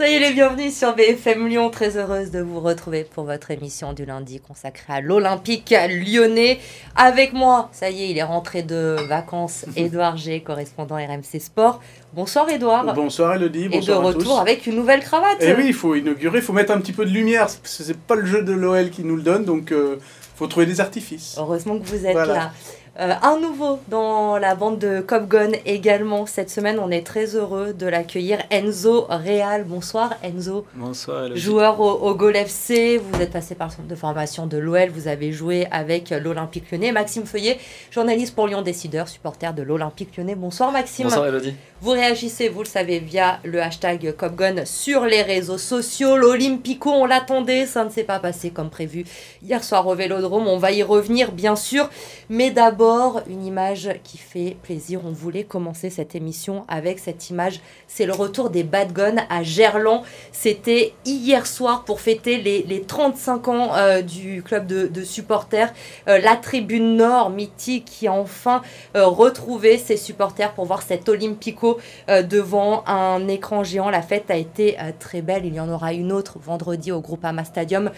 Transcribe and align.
Soyez 0.00 0.18
les 0.18 0.32
bienvenus 0.32 0.74
sur 0.74 0.96
BFM 0.96 1.46
Lyon, 1.46 1.68
très 1.68 1.98
heureuse 1.98 2.30
de 2.30 2.40
vous 2.40 2.58
retrouver 2.58 3.04
pour 3.04 3.24
votre 3.24 3.50
émission 3.50 3.92
du 3.92 4.06
lundi 4.06 4.40
consacrée 4.40 4.94
à 4.94 5.02
l'Olympique 5.02 5.74
lyonnais. 5.90 6.58
Avec 6.96 7.34
moi, 7.34 7.68
ça 7.72 7.90
y 7.90 8.04
est, 8.04 8.08
il 8.08 8.16
est 8.16 8.22
rentré 8.22 8.62
de 8.62 8.96
vacances, 9.10 9.66
Édouard 9.76 10.16
G, 10.16 10.40
correspondant 10.40 10.94
RMC 10.94 11.38
Sport. 11.38 11.82
Bonsoir 12.14 12.48
Édouard. 12.48 12.94
Bonsoir 12.94 13.34
Elodie, 13.34 13.68
bonsoir 13.68 13.98
Et 13.98 14.00
de 14.00 14.06
retour 14.06 14.40
avec 14.40 14.66
une 14.66 14.76
nouvelle 14.76 15.00
cravate. 15.00 15.36
Eh 15.40 15.52
oui, 15.52 15.64
il 15.66 15.74
faut 15.74 15.94
inaugurer, 15.94 16.38
il 16.38 16.44
faut 16.44 16.54
mettre 16.54 16.72
un 16.72 16.80
petit 16.80 16.94
peu 16.94 17.04
de 17.04 17.10
lumière, 17.10 17.42
parce 17.42 17.58
que 17.58 17.84
c'est 17.84 17.98
pas 17.98 18.14
le 18.14 18.24
jeu 18.24 18.42
de 18.42 18.54
l'OL 18.54 18.88
qui 18.88 19.04
nous 19.04 19.16
le 19.16 19.22
donne, 19.22 19.44
donc 19.44 19.66
il 19.68 19.76
euh, 19.76 19.96
faut 20.34 20.46
trouver 20.46 20.64
des 20.64 20.80
artifices. 20.80 21.36
Heureusement 21.38 21.78
que 21.78 21.84
vous 21.84 22.06
êtes 22.06 22.14
là. 22.14 22.52
Euh, 22.98 23.14
un 23.22 23.38
nouveau 23.38 23.78
dans 23.86 24.36
la 24.36 24.56
bande 24.56 24.78
de 24.78 25.00
Cop 25.00 25.28
Gun 25.28 25.52
également. 25.64 26.26
Cette 26.26 26.50
semaine, 26.50 26.80
on 26.80 26.90
est 26.90 27.06
très 27.06 27.36
heureux 27.36 27.72
de 27.72 27.86
l'accueillir. 27.86 28.38
Enzo 28.50 29.06
Real. 29.08 29.64
Bonsoir 29.64 30.14
Enzo. 30.24 30.66
Bonsoir. 30.74 31.28
Joueur 31.36 31.80
au, 31.80 31.92
au 31.92 32.14
Gol 32.16 32.34
FC. 32.34 32.98
Vous 32.98 33.22
êtes 33.22 33.30
passé 33.30 33.54
par 33.54 33.68
le 33.68 33.74
centre 33.74 33.88
de 33.88 33.94
formation 33.94 34.46
de 34.46 34.58
l'OL. 34.58 34.88
Vous 34.90 35.06
avez 35.06 35.30
joué 35.30 35.68
avec 35.70 36.10
l'Olympique 36.10 36.70
lyonnais. 36.72 36.90
Maxime 36.90 37.26
Feuillet, 37.26 37.58
journaliste 37.92 38.34
pour 38.34 38.48
Lyon 38.48 38.62
Décideur, 38.62 39.06
supporter 39.06 39.54
de 39.54 39.62
l'Olympique 39.62 40.16
lyonnais. 40.16 40.34
Bonsoir 40.34 40.72
Maxime. 40.72 41.04
Bonsoir 41.04 41.26
Elodie. 41.28 41.54
Vous 41.82 41.92
réagissez, 41.92 42.48
vous 42.48 42.62
le 42.62 42.68
savez, 42.68 42.98
via 42.98 43.38
le 43.44 43.62
hashtag 43.62 44.14
CopGun 44.14 44.66
sur 44.66 45.06
les 45.06 45.22
réseaux 45.22 45.56
sociaux. 45.58 46.16
L'Olympico, 46.16 46.90
on 46.90 47.06
l'attendait, 47.06 47.64
ça 47.64 47.84
ne 47.84 47.90
s'est 47.90 48.04
pas 48.04 48.18
passé 48.18 48.50
comme 48.50 48.68
prévu 48.68 49.04
hier 49.42 49.64
soir 49.64 49.86
au 49.86 49.94
Vélodrome. 49.94 50.46
On 50.48 50.58
va 50.58 50.72
y 50.72 50.82
revenir, 50.82 51.32
bien 51.32 51.56
sûr. 51.56 51.88
Mais 52.28 52.50
d'abord, 52.50 52.79
une 53.26 53.44
image 53.44 53.90
qui 54.04 54.16
fait 54.16 54.56
plaisir. 54.62 55.00
On 55.04 55.12
voulait 55.12 55.44
commencer 55.44 55.90
cette 55.90 56.14
émission 56.14 56.64
avec 56.66 56.98
cette 56.98 57.28
image. 57.28 57.60
C'est 57.86 58.06
le 58.06 58.12
retour 58.12 58.48
des 58.48 58.62
Bad 58.62 58.92
Guns 58.92 59.22
à 59.28 59.42
Gerland. 59.42 60.02
C'était 60.32 60.94
hier 61.04 61.46
soir 61.46 61.84
pour 61.84 62.00
fêter 62.00 62.38
les, 62.38 62.80
35 62.80 63.48
ans 63.48 63.74
euh, 63.74 64.00
du 64.00 64.42
club 64.42 64.66
de, 64.66 65.04
supporters. 65.04 65.72
Euh, 66.08 66.18
la 66.18 66.36
tribune 66.36 66.96
nord 66.96 67.28
mythique 67.30 67.84
qui 67.84 68.08
a 68.08 68.12
enfin 68.12 68.62
euh, 68.96 69.06
retrouvé 69.06 69.76
ses 69.76 69.96
supporters 69.98 70.52
pour 70.52 70.64
voir 70.64 70.82
cet 70.82 71.08
Olympico 71.08 71.78
devant 72.08 72.82
un 72.86 73.28
écran 73.28 73.62
géant. 73.62 73.90
La 73.90 74.02
fête 74.02 74.30
a 74.30 74.36
été 74.36 74.76
très 74.98 75.22
belle. 75.22 75.44
Il 75.44 75.54
y 75.54 75.60
en 75.60 75.68
aura 75.68 75.92
une 75.92 76.12
autre 76.12 76.38
vendredi 76.38 76.92
au 76.92 77.00
Groupama 77.00 77.44
Stadium 77.44 77.90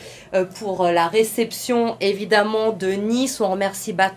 pour 0.55 0.85
la 0.85 1.09
réception 1.09 1.97
évidemment 2.01 2.73
de 2.73 2.89
Nice. 2.89 3.41
On 3.41 3.51
remercie 3.51 3.93
Bat 3.93 4.15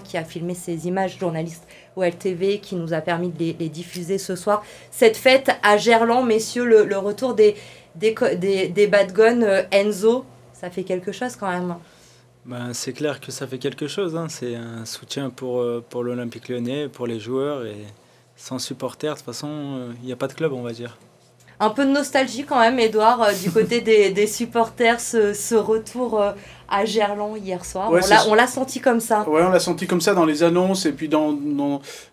Qui 0.00 0.16
a 0.16 0.24
filmé 0.24 0.54
ces 0.54 0.86
images, 0.86 1.18
journaliste 1.18 1.66
OLTV, 1.96 2.58
qui 2.60 2.76
nous 2.76 2.92
a 2.92 3.00
permis 3.00 3.28
de 3.28 3.38
les, 3.38 3.68
diffuser 3.68 4.18
ce 4.18 4.36
soir. 4.36 4.64
Cette 4.90 5.16
fête 5.16 5.50
à 5.62 5.76
Gerland, 5.76 6.26
messieurs, 6.26 6.64
le, 6.64 6.98
retour 6.98 7.34
des, 7.34 7.56
des, 7.94 8.14
des, 8.68 8.86
Bad 8.86 9.12
Guns, 9.12 9.64
Enzo, 9.70 10.24
ça 10.52 10.70
fait 10.70 10.84
quelque 10.84 11.12
chose 11.12 11.36
quand 11.36 11.50
même. 11.50 11.74
Ben, 12.44 12.72
c'est 12.72 12.92
clair 12.92 13.20
que 13.20 13.30
ça 13.30 13.46
fait 13.46 13.58
quelque 13.58 13.86
chose. 13.86 14.16
Hein. 14.16 14.26
C'est 14.28 14.56
un 14.56 14.84
soutien 14.84 15.30
pour, 15.30 15.64
pour 15.88 16.02
l'Olympique 16.02 16.48
lyonnais, 16.48 16.88
pour 16.88 17.06
les 17.06 17.20
joueurs. 17.20 17.64
Et 17.64 17.76
sans 18.36 18.58
supporters, 18.58 19.12
de 19.12 19.18
toute 19.18 19.26
façon, 19.26 19.48
euh, 19.48 19.92
il 20.02 20.06
n'y 20.06 20.12
a 20.12 20.16
pas 20.16 20.26
de 20.26 20.32
club, 20.32 20.52
on 20.52 20.62
va 20.62 20.72
dire. 20.72 20.98
Un 21.62 21.70
peu 21.70 21.84
de 21.84 21.90
nostalgie 21.90 22.42
quand 22.42 22.58
même, 22.58 22.80
Edouard, 22.80 23.22
euh, 23.22 23.32
du 23.40 23.48
côté 23.52 23.80
des, 23.80 24.26
supporters, 24.38 24.98
ce, 24.98 25.54
retour 25.54 26.20
euh, 26.20 26.32
à 26.68 26.84
Gerland 26.84 27.36
hier 27.36 27.64
soir. 27.64 27.92
on 28.28 28.34
l'a 28.34 28.46
senti 28.48 28.80
comme 28.80 28.98
ça. 28.98 29.24
Oui, 29.28 29.40
on 29.46 29.50
l'a 29.50 29.60
senti 29.60 29.86
comme 29.86 30.00
ça 30.00 30.12
dans 30.12 30.24
les 30.24 30.42
annonces 30.42 30.86
et 30.86 30.92
puis 30.92 31.08
dans, 31.08 31.38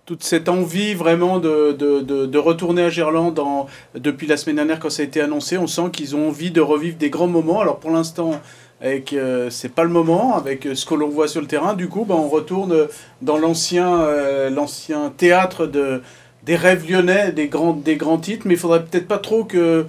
toute 0.06 0.24
cette 0.24 0.50
envie 0.50 0.94
vraiment 0.94 1.40
de, 1.40 1.72
de, 1.72 2.38
retourner 2.38 2.84
à 2.84 2.90
Gerland 2.92 3.34
dans, 3.34 3.66
depuis 3.96 4.28
la 4.28 4.38
semaine 4.38 4.58
dernière 4.58 4.80
quand 4.80 4.92
ça 4.92 5.02
a 5.02 5.06
été 5.06 5.20
annoncé. 5.20 5.58
On 5.58 5.66
sent 5.66 5.90
qu'ils 5.94 6.16
ont 6.16 6.28
envie 6.28 6.52
de 6.52 6.62
revivre 6.62 6.98
des 6.98 7.10
grands 7.10 7.28
moments. 7.28 7.60
Alors 7.60 7.80
pour 7.80 7.90
l'instant, 7.90 8.40
avec 8.82 9.14
euh, 9.14 9.50
c'est 9.50 9.74
pas 9.74 9.84
le 9.84 9.90
moment 9.90 10.36
avec 10.36 10.68
ce 10.74 10.86
que 10.86 10.94
l'on 10.94 11.10
voit 11.10 11.28
sur 11.28 11.42
le 11.42 11.48
terrain 11.48 11.74
du 11.74 11.90
coup 11.90 12.06
ben, 12.06 12.16
on 12.16 12.30
retourne 12.30 12.88
dans 13.22 13.38
l'ancien 13.38 14.02
euh, 14.02 14.50
l'ancien 14.50 15.12
théâtre 15.16 15.66
de 15.66 16.02
des 16.50 16.56
rêves 16.56 16.90
lyonnais 16.90 17.32
des 17.32 17.48
grands 17.48 17.74
des 17.74 17.96
grands 17.96 18.18
titres 18.18 18.48
mais 18.48 18.56
il 18.56 18.60
faudrait 18.60 18.84
peut-être 18.84 19.08
pas 19.08 19.20
trop 19.20 19.44
que 19.44 19.86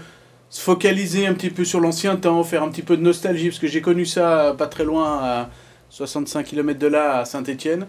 se 0.50 0.60
focaliser 0.60 1.26
un 1.26 1.32
petit 1.32 1.48
peu 1.48 1.64
sur 1.64 1.80
l'ancien 1.80 2.16
temps 2.16 2.44
faire 2.44 2.62
un 2.62 2.68
petit 2.68 2.82
peu 2.82 2.98
de 2.98 3.02
nostalgie 3.02 3.48
parce 3.48 3.58
que 3.58 3.66
j'ai 3.66 3.80
connu 3.80 4.04
ça 4.04 4.54
pas 4.58 4.66
très 4.66 4.84
loin 4.84 5.20
à 5.22 5.50
65 5.88 6.44
km 6.44 6.78
de 6.78 6.86
là 6.86 7.18
à 7.18 7.24
Saint-Étienne. 7.24 7.84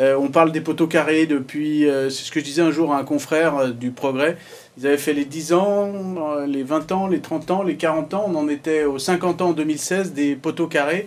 Euh, 0.00 0.16
on 0.18 0.28
parle 0.28 0.50
des 0.50 0.60
poteaux 0.60 0.88
carrés 0.88 1.26
depuis 1.26 1.82
c'est 1.84 2.10
ce 2.10 2.32
que 2.32 2.40
je 2.40 2.44
disais 2.44 2.62
un 2.62 2.72
jour 2.72 2.92
à 2.92 2.98
un 2.98 3.04
confrère 3.04 3.68
du 3.72 3.92
Progrès. 3.92 4.36
Ils 4.76 4.86
avaient 4.88 4.98
fait 4.98 5.12
les 5.12 5.24
10 5.24 5.52
ans, 5.52 5.92
euh, 6.36 6.46
les 6.46 6.64
20 6.64 6.90
ans, 6.90 7.06
les 7.06 7.20
30 7.20 7.50
ans, 7.52 7.62
les 7.62 7.76
40 7.76 8.14
ans. 8.14 8.24
On 8.26 8.34
en 8.34 8.48
était 8.48 8.84
aux 8.84 8.98
50 8.98 9.40
ans 9.40 9.48
en 9.50 9.52
2016 9.52 10.12
des 10.14 10.34
poteaux 10.34 10.66
carrés 10.66 11.06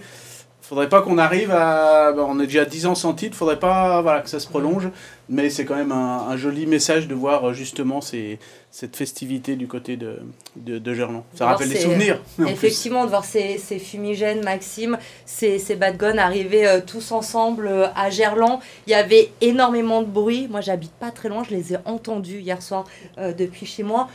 faudrait 0.67 0.89
pas 0.89 1.01
qu'on 1.01 1.17
arrive 1.17 1.51
à. 1.51 2.13
on 2.17 2.39
est 2.39 2.45
déjà 2.45 2.63
à 2.63 2.65
10 2.65 2.87
ans 2.87 2.95
sans 2.95 3.13
titre, 3.13 3.37
faudrait 3.37 3.59
pas 3.59 4.01
voilà, 4.01 4.19
que 4.21 4.29
ça 4.29 4.39
se 4.39 4.47
prolonge. 4.47 4.89
Mais 5.29 5.49
c'est 5.49 5.65
quand 5.65 5.75
même 5.75 5.91
un, 5.91 6.35
joli 6.37 6.65
message 6.65 7.07
de 7.07 7.15
voir 7.15 7.49
euh, 7.49 7.53
justement 7.53 7.99
ces, 7.99 8.39
cette 8.71 8.95
festivité 8.95 9.55
du 9.55 9.67
côté 9.67 9.97
de, 9.97 10.19
de, 10.55 10.93
Gerland. 10.93 11.23
Ça 11.33 11.47
rappelle 11.47 11.69
des 11.69 11.79
souvenirs. 11.79 12.21
Effectivement, 12.47 13.03
de 13.03 13.09
voir 13.09 13.25
ces, 13.25 13.57
ces, 13.57 13.79
fumigènes, 13.79 14.43
Maxime, 14.43 14.97
ces, 15.25 15.59
ces 15.59 15.75
bad 15.75 15.97
guns 15.97 16.17
arriver 16.17 16.65
euh, 16.67 16.79
tous 16.85 17.11
ensemble 17.11 17.67
euh, 17.67 17.87
à 17.95 18.09
Gerland. 18.09 18.59
Il 18.87 18.91
y 18.91 18.93
avait 18.93 19.31
énormément 19.41 20.01
de 20.01 20.07
bruit. 20.07 20.47
Moi, 20.49 20.61
j'habite 20.61 20.93
pas 20.93 21.11
très 21.11 21.27
loin, 21.29 21.43
je 21.43 21.53
les 21.55 21.73
ai 21.73 21.77
entendus 21.85 22.39
hier 22.39 22.61
soir 22.61 22.85
depuis 23.17 23.65
chez 23.65 23.83
moi. 23.83 24.07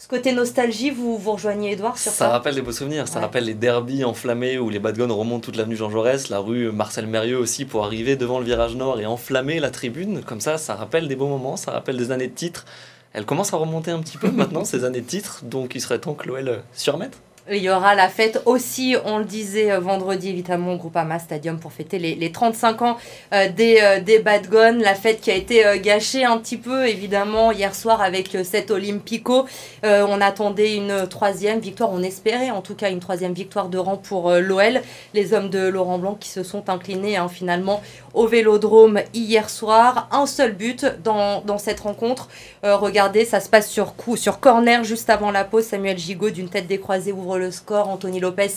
Ce 0.00 0.06
côté 0.06 0.30
nostalgie, 0.30 0.92
vous, 0.92 1.18
vous 1.18 1.32
rejoignez 1.32 1.72
Edouard 1.72 1.98
sur 1.98 2.12
ça 2.12 2.26
Ça 2.26 2.28
rappelle 2.28 2.54
des 2.54 2.62
beaux 2.62 2.70
souvenirs, 2.70 3.08
ça 3.08 3.18
rappelle 3.18 3.42
les 3.42 3.54
derbies 3.54 4.04
enflammés 4.04 4.56
où 4.56 4.70
les 4.70 4.78
bad 4.78 4.96
guns 4.96 5.12
remontent 5.12 5.40
toute 5.40 5.56
l'avenue 5.56 5.74
Jean 5.74 5.90
Jaurès, 5.90 6.28
la 6.28 6.38
rue 6.38 6.70
Marcel 6.70 7.08
Mérieux 7.08 7.36
aussi 7.36 7.64
pour 7.64 7.84
arriver 7.84 8.14
devant 8.14 8.38
le 8.38 8.44
virage 8.44 8.76
nord 8.76 9.00
et 9.00 9.06
enflammer 9.06 9.58
la 9.58 9.72
tribune. 9.72 10.22
Comme 10.22 10.40
ça, 10.40 10.56
ça 10.56 10.76
rappelle 10.76 11.08
des 11.08 11.16
beaux 11.16 11.26
moments, 11.26 11.56
ça 11.56 11.72
rappelle 11.72 11.96
des 11.96 12.12
années 12.12 12.28
de 12.28 12.32
titres. 12.32 12.64
Elle 13.12 13.24
commence 13.24 13.52
à 13.52 13.56
remonter 13.56 13.90
un 13.90 13.98
petit 13.98 14.18
peu 14.18 14.30
maintenant, 14.32 14.64
ces 14.64 14.84
années 14.84 15.00
de 15.00 15.06
titres, 15.06 15.40
donc 15.44 15.74
il 15.74 15.80
serait 15.80 15.98
temps 15.98 16.14
que 16.14 16.28
l'OL 16.28 16.62
surmette. 16.74 17.18
Il 17.50 17.62
y 17.62 17.70
aura 17.70 17.94
la 17.94 18.10
fête 18.10 18.42
aussi, 18.44 18.96
on 19.06 19.18
le 19.18 19.24
disait 19.24 19.72
euh, 19.72 19.80
vendredi 19.80 20.28
évidemment 20.28 20.74
au 20.74 20.76
Groupama 20.76 21.18
Stadium 21.18 21.58
pour 21.58 21.72
fêter 21.72 21.98
les, 21.98 22.14
les 22.14 22.30
35 22.30 22.82
ans 22.82 22.98
euh, 23.32 23.48
des, 23.48 23.78
euh, 23.80 24.22
Bad. 24.22 24.48
La 24.50 24.94
fête 24.94 25.20
qui 25.20 25.30
a 25.30 25.34
été 25.34 25.64
gâchée 25.80 26.24
un 26.24 26.36
petit 26.38 26.56
peu 26.56 26.88
évidemment 26.88 27.52
hier 27.52 27.74
soir 27.74 28.02
avec 28.02 28.36
cet 28.44 28.70
Olympico. 28.70 29.46
on 29.82 30.20
attendait 30.20 30.74
une 30.74 31.06
troisième 31.06 31.60
victoire, 31.60 31.90
on 31.92 32.02
espérait 32.02 32.50
en 32.50 32.62
tout 32.62 32.74
cas 32.74 32.90
une 32.90 33.00
troisième 33.00 33.32
victoire 33.32 33.68
de 33.68 33.78
rang 33.78 33.96
pour 33.96 34.32
l'OL. 34.32 34.80
Les 35.14 35.34
hommes 35.34 35.50
de 35.50 35.68
Laurent 35.68 35.98
Blanc 35.98 36.16
qui 36.18 36.28
se 36.28 36.42
sont 36.42 36.68
inclinés 36.70 37.16
hein, 37.16 37.28
finalement 37.28 37.82
au 38.18 38.26
Vélodrome 38.26 39.00
hier 39.14 39.48
soir. 39.48 40.08
Un 40.10 40.26
seul 40.26 40.52
but 40.52 40.84
dans, 41.04 41.40
dans 41.42 41.58
cette 41.58 41.80
rencontre. 41.80 42.28
regardez, 42.62 43.24
ça 43.24 43.40
se 43.40 43.48
passe 43.48 43.70
sur 43.70 43.94
coup, 43.94 44.16
sur 44.16 44.40
corner 44.40 44.84
juste 44.84 45.08
avant 45.10 45.30
la 45.30 45.44
pause. 45.44 45.64
Samuel 45.64 45.98
Gigot 45.98 46.30
d'une 46.30 46.48
tête 46.48 46.66
décroisée 46.66 47.12
ouvre 47.12 47.38
le 47.38 47.50
score. 47.50 47.88
Anthony 47.88 48.20
Lopez 48.20 48.50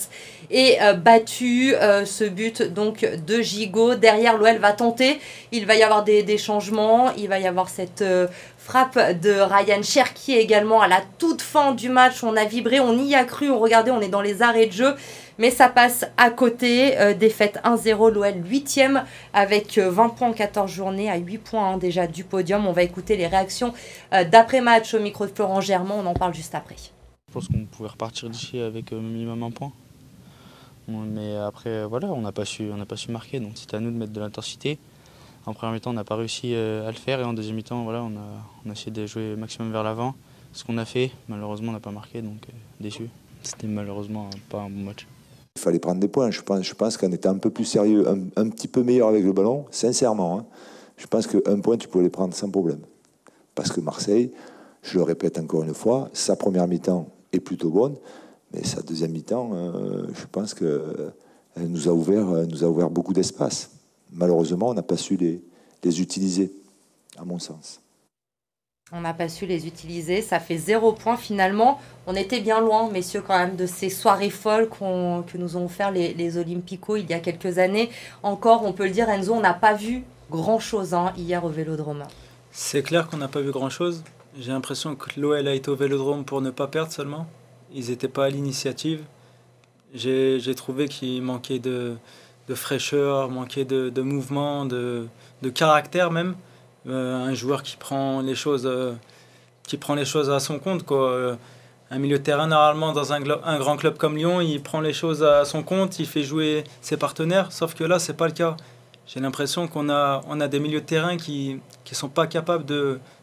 est 0.50 0.80
euh, 0.82 0.94
battu. 0.94 1.74
Euh, 1.74 2.04
ce 2.04 2.24
but 2.24 2.62
donc 2.62 3.06
de 3.26 3.40
Gigot. 3.40 3.94
Derrière, 3.94 4.36
l'OL 4.36 4.56
va 4.58 4.72
tenter. 4.72 5.18
Il 5.50 5.66
va 5.66 5.74
y 5.74 5.82
avoir 5.82 6.04
des, 6.04 6.38
changements. 6.38 7.12
Il 7.16 7.28
va 7.28 7.38
y 7.38 7.46
avoir 7.46 7.68
cette 7.68 8.02
euh, 8.02 8.26
frappe 8.58 8.98
de 9.20 9.32
Ryan 9.32 9.82
Cherky 9.82 10.34
également 10.34 10.80
à 10.80 10.88
la 10.88 11.00
toute 11.18 11.42
fin 11.42 11.72
du 11.72 11.88
match. 11.88 12.22
On 12.22 12.36
a 12.36 12.44
vibré, 12.44 12.80
on 12.80 12.98
y 12.98 13.14
a 13.14 13.24
cru. 13.24 13.50
On 13.50 13.58
regardait, 13.58 13.90
on 13.90 14.00
est 14.00 14.08
dans 14.08 14.22
les 14.22 14.42
arrêts 14.42 14.66
de 14.66 14.72
jeu. 14.72 14.94
Mais 15.38 15.50
ça 15.50 15.68
passe 15.68 16.04
à 16.16 16.30
côté. 16.30 16.96
défaite 17.18 17.60
1-0, 17.64 18.12
l'OL 18.12 18.34
8ème 18.42 19.04
avec 19.32 19.78
20 19.78 20.10
points 20.10 20.28
en 20.28 20.32
14 20.32 20.70
journées, 20.70 21.10
à 21.10 21.16
8 21.16 21.38
points 21.38 21.70
hein, 21.72 21.78
déjà 21.78 22.06
du 22.06 22.24
podium. 22.24 22.66
On 22.66 22.72
va 22.72 22.82
écouter 22.82 23.16
les 23.16 23.26
réactions 23.26 23.72
d'après-match 24.10 24.94
au 24.94 25.00
micro 25.00 25.26
de 25.26 25.32
Florent 25.32 25.60
Germain. 25.60 25.94
On 25.98 26.06
en 26.06 26.14
parle 26.14 26.34
juste 26.34 26.54
après. 26.54 26.76
Je 27.32 27.38
pense 27.38 27.48
qu'on 27.48 27.64
pouvait 27.64 27.88
repartir 27.88 28.28
d'ici 28.28 28.58
avec 28.58 28.92
euh, 28.92 29.00
minimum 29.00 29.42
un 29.42 29.50
point. 29.50 29.72
Mais 30.86 31.34
après, 31.34 31.86
voilà, 31.86 32.08
on 32.12 32.20
n'a 32.20 32.30
pas, 32.30 32.44
su, 32.44 32.68
pas 32.86 32.96
su 32.96 33.10
marquer, 33.10 33.40
donc 33.40 33.52
c'était 33.54 33.76
à 33.76 33.80
nous 33.80 33.90
de 33.90 33.96
mettre 33.96 34.12
de 34.12 34.20
l'intensité. 34.20 34.78
En 35.46 35.54
première 35.54 35.72
mi-temps, 35.72 35.92
on 35.92 35.94
n'a 35.94 36.04
pas 36.04 36.16
réussi 36.16 36.54
euh, 36.54 36.86
à 36.86 36.90
le 36.90 36.98
faire 36.98 37.20
et 37.20 37.24
en 37.24 37.32
deuxième 37.32 37.56
mi-temps, 37.56 37.84
voilà, 37.84 38.02
on, 38.02 38.68
a, 38.68 38.72
essayé 38.72 38.90
de 38.90 39.06
jouer 39.06 39.34
maximum 39.34 39.72
vers 39.72 39.82
l'avant. 39.82 40.14
Ce 40.52 40.62
qu'on 40.62 40.76
a 40.76 40.84
fait, 40.84 41.10
malheureusement, 41.26 41.70
on 41.70 41.72
n'a 41.72 41.80
pas 41.80 41.90
marqué, 41.90 42.20
donc 42.20 42.46
euh, 42.50 42.52
déçu. 42.80 43.08
C'était 43.42 43.66
malheureusement 43.66 44.28
pas 44.50 44.60
un 44.60 44.68
bon 44.68 44.82
match. 44.82 45.06
Il 45.56 45.60
fallait 45.60 45.78
prendre 45.78 46.00
des 46.00 46.08
points. 46.08 46.30
Je 46.30 46.42
pense, 46.42 46.96
qu'on 46.96 47.12
était 47.12 47.28
un 47.28 47.38
peu 47.38 47.50
plus 47.50 47.64
sérieux, 47.64 48.06
un, 48.08 48.48
petit 48.48 48.68
peu 48.68 48.82
meilleur 48.82 49.08
avec 49.08 49.24
le 49.24 49.32
ballon, 49.32 49.66
sincèrement. 49.70 50.38
Hein. 50.38 50.46
Je 50.96 51.06
pense 51.06 51.26
qu'un 51.26 51.60
point, 51.60 51.76
tu 51.76 51.88
pouvais 51.88 52.04
les 52.04 52.10
prendre 52.10 52.34
sans 52.34 52.50
problème. 52.50 52.80
Parce 53.54 53.70
que 53.70 53.80
Marseille, 53.80 54.32
je 54.82 54.98
le 54.98 55.04
répète 55.04 55.38
encore 55.38 55.62
une 55.62 55.74
fois, 55.74 56.08
sa 56.14 56.36
première 56.36 56.66
mi-temps, 56.66 57.08
est 57.32 57.40
plutôt 57.40 57.70
bonne. 57.70 57.96
Mais 58.52 58.64
sa 58.64 58.82
deuxième 58.82 59.12
mi-temps, 59.12 59.50
euh, 59.54 60.06
je 60.14 60.26
pense 60.30 60.54
qu'elle 60.54 61.12
nous, 61.68 61.88
a 61.88 61.92
ouvert, 61.92 62.26
nous 62.26 62.64
a 62.64 62.66
ouvert 62.66 62.90
beaucoup 62.90 63.12
d'espace. 63.12 63.70
Malheureusement, 64.10 64.70
on 64.70 64.74
n'a 64.74 64.82
pas 64.82 64.96
su 64.96 65.16
les 65.16 66.00
utiliser, 66.00 66.52
à 67.16 67.24
mon 67.24 67.38
sens. 67.38 67.80
On 68.92 69.00
n'a 69.00 69.14
pas 69.14 69.28
su 69.28 69.46
les 69.46 69.66
utiliser. 69.66 70.20
Ça 70.20 70.38
fait 70.38 70.58
zéro 70.58 70.92
point 70.92 71.16
finalement. 71.16 71.80
On 72.06 72.14
était 72.14 72.40
bien 72.40 72.60
loin, 72.60 72.90
messieurs, 72.90 73.22
quand 73.26 73.38
même, 73.38 73.56
de 73.56 73.66
ces 73.66 73.88
soirées 73.88 74.30
folles 74.30 74.68
que 74.68 75.38
nous 75.38 75.56
ont 75.56 75.64
offert 75.64 75.90
les, 75.90 76.12
les 76.14 76.36
Olympicos 76.36 76.98
il 76.98 77.08
y 77.08 77.14
a 77.14 77.20
quelques 77.20 77.58
années. 77.58 77.90
Encore, 78.22 78.64
on 78.64 78.72
peut 78.72 78.84
le 78.84 78.90
dire, 78.90 79.08
Enzo, 79.08 79.32
on 79.32 79.40
n'a 79.40 79.54
pas 79.54 79.74
vu 79.74 80.02
grand-chose 80.30 80.94
hein, 80.94 81.12
hier 81.16 81.44
au 81.44 81.48
Vélodrome. 81.48 82.04
C'est 82.50 82.82
clair 82.82 83.08
qu'on 83.08 83.18
n'a 83.18 83.28
pas 83.28 83.40
vu 83.40 83.50
grand-chose. 83.50 84.02
J'ai 84.38 84.50
l'impression 84.50 84.96
que 84.96 85.20
l'OL 85.20 85.46
a 85.46 85.54
été 85.54 85.70
au 85.70 85.76
Vélodrome 85.76 86.24
pour 86.24 86.40
ne 86.40 86.50
pas 86.50 86.66
perdre 86.66 86.90
seulement. 86.90 87.26
Ils 87.74 87.88
n'étaient 87.88 88.08
pas 88.08 88.26
à 88.26 88.30
l'initiative. 88.30 89.02
J'ai 89.94 90.54
trouvé 90.54 90.88
qu'il 90.88 91.22
manquait 91.22 91.58
de, 91.58 91.96
fraîcheur, 92.54 93.30
manquait 93.30 93.64
de, 93.64 94.02
mouvement, 94.02 94.64
de, 94.64 95.08
caractère 95.54 96.10
même. 96.10 96.34
Euh, 96.88 97.26
un 97.26 97.34
joueur 97.34 97.62
qui 97.62 97.76
prend 97.76 98.20
les 98.20 98.34
choses, 98.34 98.66
euh, 98.66 98.92
qui 99.62 99.76
prend 99.76 99.94
les 99.94 100.04
choses 100.04 100.30
à 100.30 100.40
son 100.40 100.58
compte. 100.58 100.84
Quoi. 100.84 101.36
Un 101.90 101.98
milieu 101.98 102.18
de 102.18 102.22
terrain, 102.22 102.46
normalement, 102.46 102.92
dans 102.92 103.12
un, 103.12 103.22
un, 103.44 103.58
grand 103.58 103.76
club 103.76 103.98
comme 103.98 104.16
Lyon, 104.16 104.40
il 104.40 104.62
prend 104.62 104.80
les 104.80 104.92
choses 104.92 105.22
à 105.22 105.44
son 105.44 105.62
compte, 105.62 105.98
il 105.98 106.06
fait 106.06 106.22
jouer 106.22 106.64
ses 106.80 106.96
partenaires. 106.96 107.52
Sauf 107.52 107.74
que 107.74 107.84
là, 107.84 107.98
c'est 107.98 108.16
pas 108.16 108.26
le 108.26 108.32
cas. 108.32 108.56
J'ai 109.06 109.20
l'impression 109.20 109.68
qu'on 109.68 109.90
a, 109.90 110.22
on 110.28 110.40
a 110.40 110.48
des 110.48 110.58
milieux 110.58 110.80
de 110.80 110.86
terrain 110.86 111.16
qui 111.16 111.60
ne 111.90 111.94
sont 111.94 112.08
pas 112.08 112.26
capables 112.26 112.64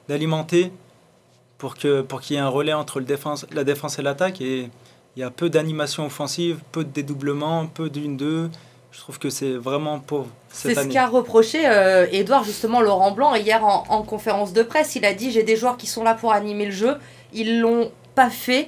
d'alimenter 0.07 0.71
pour 1.57 1.75
qu'il 1.75 2.03
pour 2.03 2.21
qu'il 2.21 2.35
y 2.35 2.39
ait 2.39 2.41
un 2.41 2.47
relais 2.47 2.73
entre 2.73 2.99
le 2.99 3.05
défense, 3.05 3.45
la 3.51 3.63
défense 3.63 3.97
et 3.97 4.01
l'attaque. 4.01 4.39
Et 4.41 4.69
il 5.15 5.19
y 5.19 5.23
a 5.23 5.31
peu 5.31 5.49
d'animation 5.49 6.05
offensive, 6.05 6.59
peu 6.71 6.83
de 6.83 6.91
dédoublement, 6.91 7.65
peu 7.67 7.89
d'une-deux. 7.89 8.49
Je 8.91 8.99
trouve 8.99 9.19
que 9.19 9.29
c'est 9.29 9.53
vraiment 9.53 9.99
pauvre. 9.99 10.27
C'est 10.49 10.73
ce 10.73 10.87
qu'a 10.87 11.07
reproché 11.07 11.61
euh, 11.65 12.07
Edouard, 12.11 12.43
justement, 12.43 12.81
Laurent 12.81 13.11
Blanc, 13.11 13.35
hier 13.35 13.63
en, 13.63 13.85
en, 13.87 14.01
conférence 14.01 14.51
de 14.51 14.63
presse. 14.63 14.95
Il 14.95 15.05
a 15.05 15.13
dit 15.13 15.31
J'ai 15.31 15.43
des 15.43 15.55
joueurs 15.55 15.77
qui 15.77 15.87
sont 15.87 16.03
là 16.03 16.15
pour 16.15 16.33
animer 16.33 16.65
le 16.65 16.71
jeu. 16.71 16.95
Ils 17.33 17.59
l'ont 17.59 17.91
pas 18.15 18.29
fait. 18.29 18.67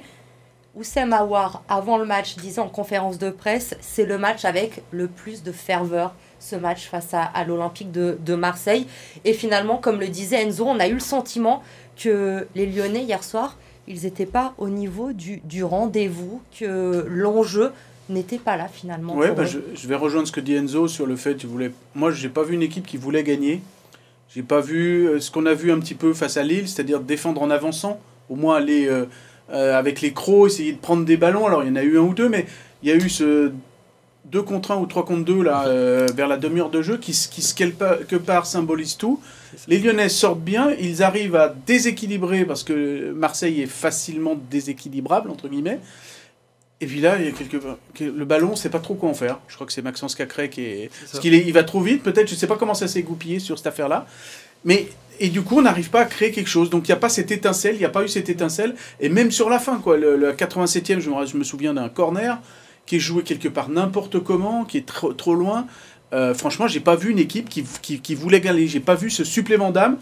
Oussem 0.74 1.12
Aouar, 1.12 1.62
avant 1.68 1.98
le 1.98 2.06
match, 2.06 2.36
disait 2.36 2.60
en 2.60 2.68
conférence 2.68 3.18
de 3.18 3.30
presse 3.30 3.76
C'est 3.80 4.06
le 4.06 4.16
match 4.16 4.44
avec 4.44 4.82
le 4.90 5.06
plus 5.06 5.42
de 5.42 5.52
ferveur 5.52 6.14
ce 6.38 6.56
match 6.56 6.88
face 6.88 7.14
à, 7.14 7.22
à 7.22 7.44
l'Olympique 7.44 7.92
de, 7.92 8.18
de, 8.20 8.34
Marseille. 8.34 8.86
Et 9.24 9.32
finalement, 9.32 9.76
comme 9.76 10.00
le 10.00 10.08
disait 10.08 10.42
Enzo, 10.42 10.66
on 10.66 10.80
a 10.80 10.88
eu 10.88 10.94
le 10.94 11.00
sentiment 11.00 11.62
que 11.96 12.48
les 12.54 12.66
Lyonnais, 12.66 13.02
hier 13.02 13.22
soir, 13.22 13.56
ils 13.86 14.02
n'étaient 14.02 14.26
pas 14.26 14.54
au 14.58 14.68
niveau 14.68 15.12
du, 15.12 15.40
du 15.44 15.62
rendez-vous, 15.62 16.40
que 16.58 17.06
l'enjeu 17.08 17.72
n'était 18.08 18.38
pas 18.38 18.56
là 18.56 18.68
finalement. 18.68 19.14
Ouais, 19.16 19.32
bah 19.32 19.44
je, 19.44 19.58
je, 19.74 19.88
vais 19.88 19.94
rejoindre 19.94 20.26
ce 20.26 20.32
que 20.32 20.40
dit 20.40 20.54
Enzo 20.54 20.88
sur 20.88 21.06
le 21.06 21.16
fait 21.16 21.36
que 21.36 21.46
moi, 21.94 22.10
je 22.10 22.26
n'ai 22.26 22.32
pas 22.32 22.42
vu 22.42 22.54
une 22.54 22.62
équipe 22.62 22.86
qui 22.86 22.96
voulait 22.96 23.22
gagner. 23.22 23.62
J'ai 24.34 24.42
pas 24.42 24.60
vu 24.60 25.06
euh, 25.06 25.20
ce 25.20 25.30
qu'on 25.30 25.44
a 25.44 25.52
vu 25.52 25.70
un 25.72 25.78
petit 25.78 25.94
peu 25.94 26.14
face 26.14 26.38
à 26.38 26.42
Lille, 26.42 26.66
c'est-à-dire 26.66 27.00
défendre 27.00 27.42
en 27.42 27.50
avançant, 27.50 28.00
au 28.30 28.34
moins 28.34 28.56
aller 28.56 28.86
euh, 28.88 29.04
euh, 29.52 29.78
avec 29.78 30.00
les 30.00 30.12
crocs, 30.12 30.46
essayer 30.46 30.72
de 30.72 30.78
prendre 30.78 31.04
des 31.04 31.18
ballons. 31.18 31.46
Alors 31.46 31.62
il 31.62 31.68
y 31.68 31.70
en 31.70 31.76
a 31.76 31.82
eu 31.82 31.98
un 31.98 32.02
ou 32.02 32.14
deux, 32.14 32.30
mais 32.30 32.46
il 32.82 32.88
y 32.88 32.92
a 32.92 32.94
eu 32.94 33.10
ce 33.10 33.52
2 34.26 34.42
contre 34.42 34.70
1 34.70 34.76
ou 34.76 34.86
3 34.86 35.04
contre 35.04 35.24
2 35.26 35.42
là, 35.42 35.66
vers 36.14 36.28
la 36.28 36.38
demi-heure 36.38 36.70
de 36.70 36.80
jeu 36.80 36.96
qui, 36.96 37.12
qui 37.12 37.54
quelque 37.54 38.16
part 38.16 38.46
symbolise 38.46 38.96
tout. 38.96 39.20
Les 39.68 39.78
Lyonnais 39.78 40.08
sortent 40.08 40.40
bien, 40.40 40.70
ils 40.80 41.02
arrivent 41.02 41.36
à 41.36 41.54
déséquilibrer 41.66 42.46
parce 42.46 42.64
que 42.64 43.12
Marseille 43.12 43.60
est 43.60 43.66
facilement 43.66 44.38
déséquilibrable, 44.50 45.28
entre 45.28 45.48
guillemets. 45.48 45.80
Et 46.82 46.86
puis 46.86 47.00
là, 47.00 47.16
il 47.20 47.26
y 47.26 47.28
a 47.28 47.30
quelques... 47.30 47.62
le 48.00 48.24
ballon, 48.24 48.50
on 48.52 48.56
sait 48.56 48.68
pas 48.68 48.80
trop 48.80 48.94
quoi 48.94 49.08
en 49.08 49.14
faire. 49.14 49.38
Je 49.46 49.54
crois 49.54 49.68
que 49.68 49.72
c'est 49.72 49.82
Maxence 49.82 50.16
Cacré 50.16 50.50
qui 50.50 50.62
est. 50.62 50.90
Parce 51.12 51.20
qu'il 51.20 51.32
il 51.32 51.52
va 51.52 51.62
trop 51.62 51.80
vite, 51.80 52.02
peut-être, 52.02 52.28
je 52.28 52.34
sais 52.34 52.48
pas 52.48 52.56
comment 52.56 52.74
ça 52.74 52.88
s'est 52.88 53.02
goupillé 53.02 53.38
sur 53.38 53.56
cette 53.56 53.68
affaire-là. 53.68 54.06
Mais. 54.64 54.88
Et 55.20 55.28
du 55.28 55.42
coup, 55.42 55.58
on 55.58 55.62
n'arrive 55.62 55.90
pas 55.90 56.00
à 56.00 56.04
créer 56.06 56.32
quelque 56.32 56.48
chose. 56.48 56.70
Donc 56.70 56.88
il 56.88 56.90
n'y 56.90 56.94
a 56.94 56.98
pas 56.98 57.10
cette 57.10 57.30
étincelle, 57.30 57.76
il 57.76 57.78
n'y 57.78 57.84
a 57.84 57.90
pas 57.90 58.02
eu 58.02 58.08
cette 58.08 58.28
étincelle. 58.28 58.74
Et 58.98 59.08
même 59.08 59.30
sur 59.30 59.48
la 59.48 59.60
fin, 59.60 59.78
quoi. 59.78 59.96
Le, 59.96 60.16
le 60.16 60.32
87e, 60.32 60.98
je 60.98 61.10
me, 61.10 61.26
je 61.26 61.36
me 61.36 61.44
souviens 61.44 61.74
d'un 61.74 61.88
corner 61.88 62.40
qui 62.86 62.96
est 62.96 62.98
joué 63.00 63.22
quelque 63.22 63.46
part 63.46 63.68
n'importe 63.68 64.18
comment, 64.18 64.64
qui 64.64 64.78
est 64.78 64.86
trop, 64.86 65.12
trop 65.12 65.36
loin. 65.36 65.66
Euh, 66.12 66.34
franchement, 66.34 66.66
j'ai 66.66 66.80
pas 66.80 66.96
vu 66.96 67.10
une 67.10 67.20
équipe 67.20 67.48
qui, 67.48 67.64
qui, 67.82 68.00
qui 68.00 68.14
voulait 68.16 68.40
gagner. 68.40 68.66
J'ai 68.66 68.80
pas 68.80 68.96
vu 68.96 69.10
ce 69.10 69.22
supplément 69.22 69.70
d'âme 69.70 69.98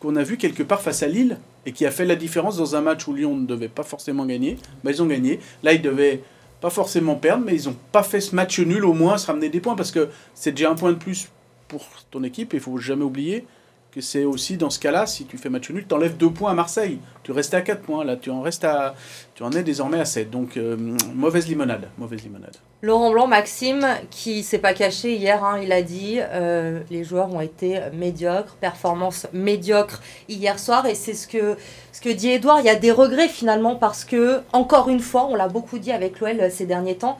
qu'on 0.00 0.16
a 0.16 0.22
vu 0.22 0.36
quelque 0.36 0.62
part 0.62 0.82
face 0.82 1.02
à 1.02 1.06
Lille 1.06 1.38
et 1.66 1.72
qui 1.72 1.86
a 1.86 1.90
fait 1.90 2.04
la 2.04 2.16
différence 2.16 2.56
dans 2.56 2.76
un 2.76 2.80
match 2.80 3.06
où 3.08 3.14
Lyon 3.14 3.36
ne 3.36 3.46
devait 3.46 3.68
pas 3.68 3.82
forcément 3.82 4.26
gagner. 4.26 4.58
Mais 4.82 4.92
ils 4.92 5.02
ont 5.02 5.06
gagné. 5.06 5.40
Là, 5.62 5.72
ils 5.72 5.82
devaient 5.82 6.22
pas 6.60 6.70
forcément 6.70 7.16
perdre, 7.16 7.44
mais 7.44 7.54
ils 7.54 7.68
n'ont 7.68 7.76
pas 7.92 8.02
fait 8.02 8.20
ce 8.20 8.34
match 8.34 8.58
nul 8.58 8.84
au 8.84 8.92
moins 8.92 9.18
se 9.18 9.26
ramener 9.26 9.48
des 9.48 9.60
points 9.60 9.76
parce 9.76 9.90
que 9.90 10.08
c'est 10.34 10.52
déjà 10.52 10.70
un 10.70 10.74
point 10.74 10.92
de 10.92 10.98
plus 10.98 11.28
pour 11.68 11.86
ton 12.10 12.22
équipe. 12.22 12.52
Il 12.54 12.60
faut 12.60 12.78
jamais 12.78 13.04
oublier 13.04 13.46
que 13.94 14.00
c'est 14.00 14.24
aussi 14.24 14.56
dans 14.56 14.70
ce 14.70 14.80
cas-là, 14.80 15.06
si 15.06 15.24
tu 15.24 15.38
fais 15.38 15.48
match 15.48 15.70
nul, 15.70 15.86
tu 15.88 15.94
enlèves 15.94 16.16
deux 16.16 16.30
points 16.30 16.50
à 16.50 16.54
Marseille. 16.54 16.98
Tu 17.22 17.30
restes 17.30 17.54
à 17.54 17.60
4 17.60 17.80
points, 17.80 18.04
là, 18.04 18.16
tu 18.16 18.28
en, 18.30 18.40
restes 18.40 18.64
à, 18.64 18.96
tu 19.34 19.44
en 19.44 19.52
es 19.52 19.62
désormais 19.62 20.00
à 20.00 20.04
7. 20.04 20.30
Donc, 20.30 20.56
euh, 20.56 20.76
mauvaise 21.14 21.46
limonade. 21.46 21.88
Mauvaise 21.96 22.22
limonade. 22.24 22.56
Laurent 22.82 23.12
Blanc, 23.12 23.28
Maxime, 23.28 23.86
qui 24.10 24.42
s'est 24.42 24.58
pas 24.58 24.74
caché 24.74 25.14
hier, 25.14 25.44
hein, 25.44 25.60
il 25.62 25.70
a 25.70 25.80
dit 25.80 26.18
euh, 26.18 26.80
les 26.90 27.04
joueurs 27.04 27.32
ont 27.32 27.40
été 27.40 27.80
médiocres, 27.92 28.56
performance 28.56 29.28
médiocre 29.32 30.02
hier 30.28 30.58
soir. 30.58 30.86
Et 30.86 30.96
c'est 30.96 31.14
ce 31.14 31.28
que, 31.28 31.56
ce 31.92 32.00
que 32.00 32.10
dit 32.10 32.30
Edouard. 32.30 32.60
Il 32.60 32.66
y 32.66 32.70
a 32.70 32.74
des 32.74 32.90
regrets 32.90 33.28
finalement 33.28 33.76
parce 33.76 34.04
que, 34.04 34.40
encore 34.52 34.88
une 34.88 35.00
fois, 35.00 35.26
on 35.30 35.36
l'a 35.36 35.48
beaucoup 35.48 35.78
dit 35.78 35.92
avec 35.92 36.18
l'OL 36.18 36.50
ces 36.50 36.66
derniers 36.66 36.96
temps, 36.96 37.16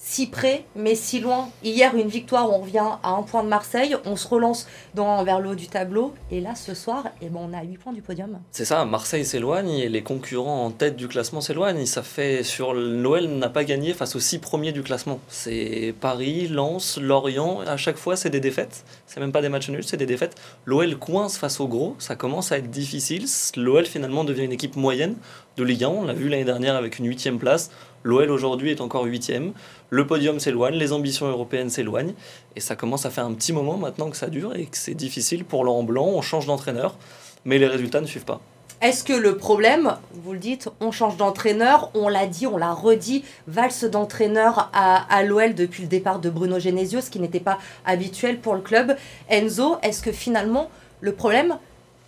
si 0.00 0.28
près, 0.28 0.64
mais 0.76 0.94
si 0.94 1.18
loin. 1.18 1.50
Hier, 1.64 1.94
une 1.96 2.08
victoire, 2.08 2.50
on 2.50 2.58
revient 2.58 2.78
à 3.02 3.10
un 3.10 3.22
point 3.22 3.42
de 3.42 3.48
Marseille, 3.48 3.96
on 4.04 4.14
se 4.14 4.28
relance 4.28 4.68
dans, 4.94 5.24
vers 5.24 5.40
le 5.40 5.50
haut 5.50 5.54
du 5.56 5.66
tableau, 5.66 6.14
et 6.30 6.40
là, 6.40 6.54
ce 6.54 6.72
soir, 6.72 7.04
eh 7.20 7.28
ben, 7.28 7.40
on 7.42 7.52
a 7.52 7.62
8 7.62 7.76
points 7.78 7.92
du 7.92 8.00
podium. 8.00 8.38
C'est 8.52 8.64
ça, 8.64 8.84
Marseille 8.84 9.24
s'éloigne 9.24 9.70
et 9.70 9.88
les 9.88 10.02
concurrents 10.02 10.64
en 10.64 10.70
tête 10.70 10.96
du 10.96 11.08
classement 11.08 11.40
s'éloignent. 11.40 11.84
Ça 11.84 12.02
fait 12.02 12.44
sur 12.44 12.74
l'OL 12.74 13.26
n'a 13.26 13.48
pas 13.48 13.64
gagné 13.64 13.92
face 13.92 14.14
aux 14.14 14.20
6 14.20 14.38
premiers 14.38 14.72
du 14.72 14.82
classement. 14.82 15.18
C'est 15.28 15.94
Paris, 16.00 16.46
Lens, 16.46 16.96
Lorient, 16.98 17.60
à 17.66 17.76
chaque 17.76 17.96
fois, 17.96 18.14
c'est 18.14 18.30
des 18.30 18.40
défaites. 18.40 18.84
C'est 19.06 19.18
même 19.18 19.32
pas 19.32 19.42
des 19.42 19.48
matchs 19.48 19.68
nuls, 19.68 19.84
c'est 19.84 19.96
des 19.96 20.06
défaites. 20.06 20.36
L'OL 20.64 20.96
coince 20.96 21.36
face 21.36 21.58
au 21.58 21.66
gros, 21.66 21.96
ça 21.98 22.14
commence 22.14 22.52
à 22.52 22.58
être 22.58 22.70
difficile. 22.70 23.26
L'OL 23.56 23.84
finalement 23.84 24.22
devient 24.22 24.44
une 24.44 24.52
équipe 24.52 24.76
moyenne 24.76 25.16
de 25.56 25.64
Ligue 25.64 25.84
1, 25.84 25.88
on 25.88 26.04
l'a 26.04 26.12
vu 26.12 26.28
l'année 26.28 26.44
dernière 26.44 26.76
avec 26.76 27.00
une 27.00 27.06
huitième 27.06 27.38
place. 27.38 27.70
L'OL 28.04 28.30
aujourd'hui 28.30 28.70
est 28.70 28.80
encore 28.80 29.04
huitième. 29.04 29.52
Le 29.90 30.06
podium 30.06 30.40
s'éloigne, 30.40 30.74
les 30.74 30.92
ambitions 30.92 31.26
européennes 31.26 31.70
s'éloignent. 31.70 32.14
Et 32.56 32.60
ça 32.60 32.76
commence 32.76 33.06
à 33.06 33.10
faire 33.10 33.24
un 33.24 33.34
petit 33.34 33.52
moment 33.52 33.76
maintenant 33.76 34.10
que 34.10 34.16
ça 34.16 34.28
dure 34.28 34.54
et 34.54 34.66
que 34.66 34.76
c'est 34.76 34.94
difficile 34.94 35.44
pour 35.44 35.64
Laurent 35.64 35.82
Blanc. 35.82 36.06
On 36.06 36.22
change 36.22 36.46
d'entraîneur, 36.46 36.96
mais 37.44 37.58
les 37.58 37.66
résultats 37.66 38.00
ne 38.00 38.06
suivent 38.06 38.24
pas. 38.24 38.40
Est-ce 38.80 39.02
que 39.02 39.12
le 39.12 39.36
problème, 39.36 39.96
vous 40.12 40.32
le 40.32 40.38
dites, 40.38 40.68
on 40.80 40.92
change 40.92 41.16
d'entraîneur, 41.16 41.90
on 41.94 42.08
l'a 42.08 42.26
dit, 42.26 42.46
on 42.46 42.56
l'a 42.56 42.72
redit, 42.72 43.24
valse 43.48 43.82
d'entraîneur 43.82 44.70
à, 44.72 45.12
à 45.12 45.24
l'OL 45.24 45.54
depuis 45.54 45.82
le 45.82 45.88
départ 45.88 46.20
de 46.20 46.30
Bruno 46.30 46.60
Genesio, 46.60 47.00
ce 47.00 47.10
qui 47.10 47.18
n'était 47.18 47.40
pas 47.40 47.58
habituel 47.84 48.38
pour 48.38 48.54
le 48.54 48.60
club. 48.60 48.96
Enzo, 49.28 49.78
est-ce 49.82 50.00
que 50.00 50.12
finalement 50.12 50.70
le 51.00 51.12
problème, 51.12 51.58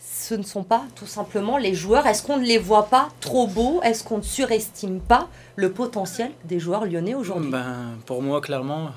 ce 0.00 0.34
ne 0.34 0.42
sont 0.42 0.64
pas 0.64 0.84
tout 0.94 1.06
simplement 1.06 1.58
les 1.58 1.74
joueurs. 1.74 2.06
Est-ce 2.06 2.22
qu'on 2.22 2.38
ne 2.38 2.44
les 2.44 2.58
voit 2.58 2.86
pas 2.86 3.10
trop 3.20 3.46
beaux? 3.46 3.80
Est-ce 3.82 4.02
qu'on 4.02 4.18
ne 4.18 4.22
surestime 4.22 5.00
pas 5.00 5.28
le 5.56 5.70
potentiel 5.70 6.32
des 6.44 6.58
joueurs 6.58 6.86
lyonnais 6.86 7.14
aujourd'hui? 7.14 7.50
Ben, 7.50 7.98
Pour 8.06 8.22
moi, 8.22 8.40
clairement, 8.40 8.90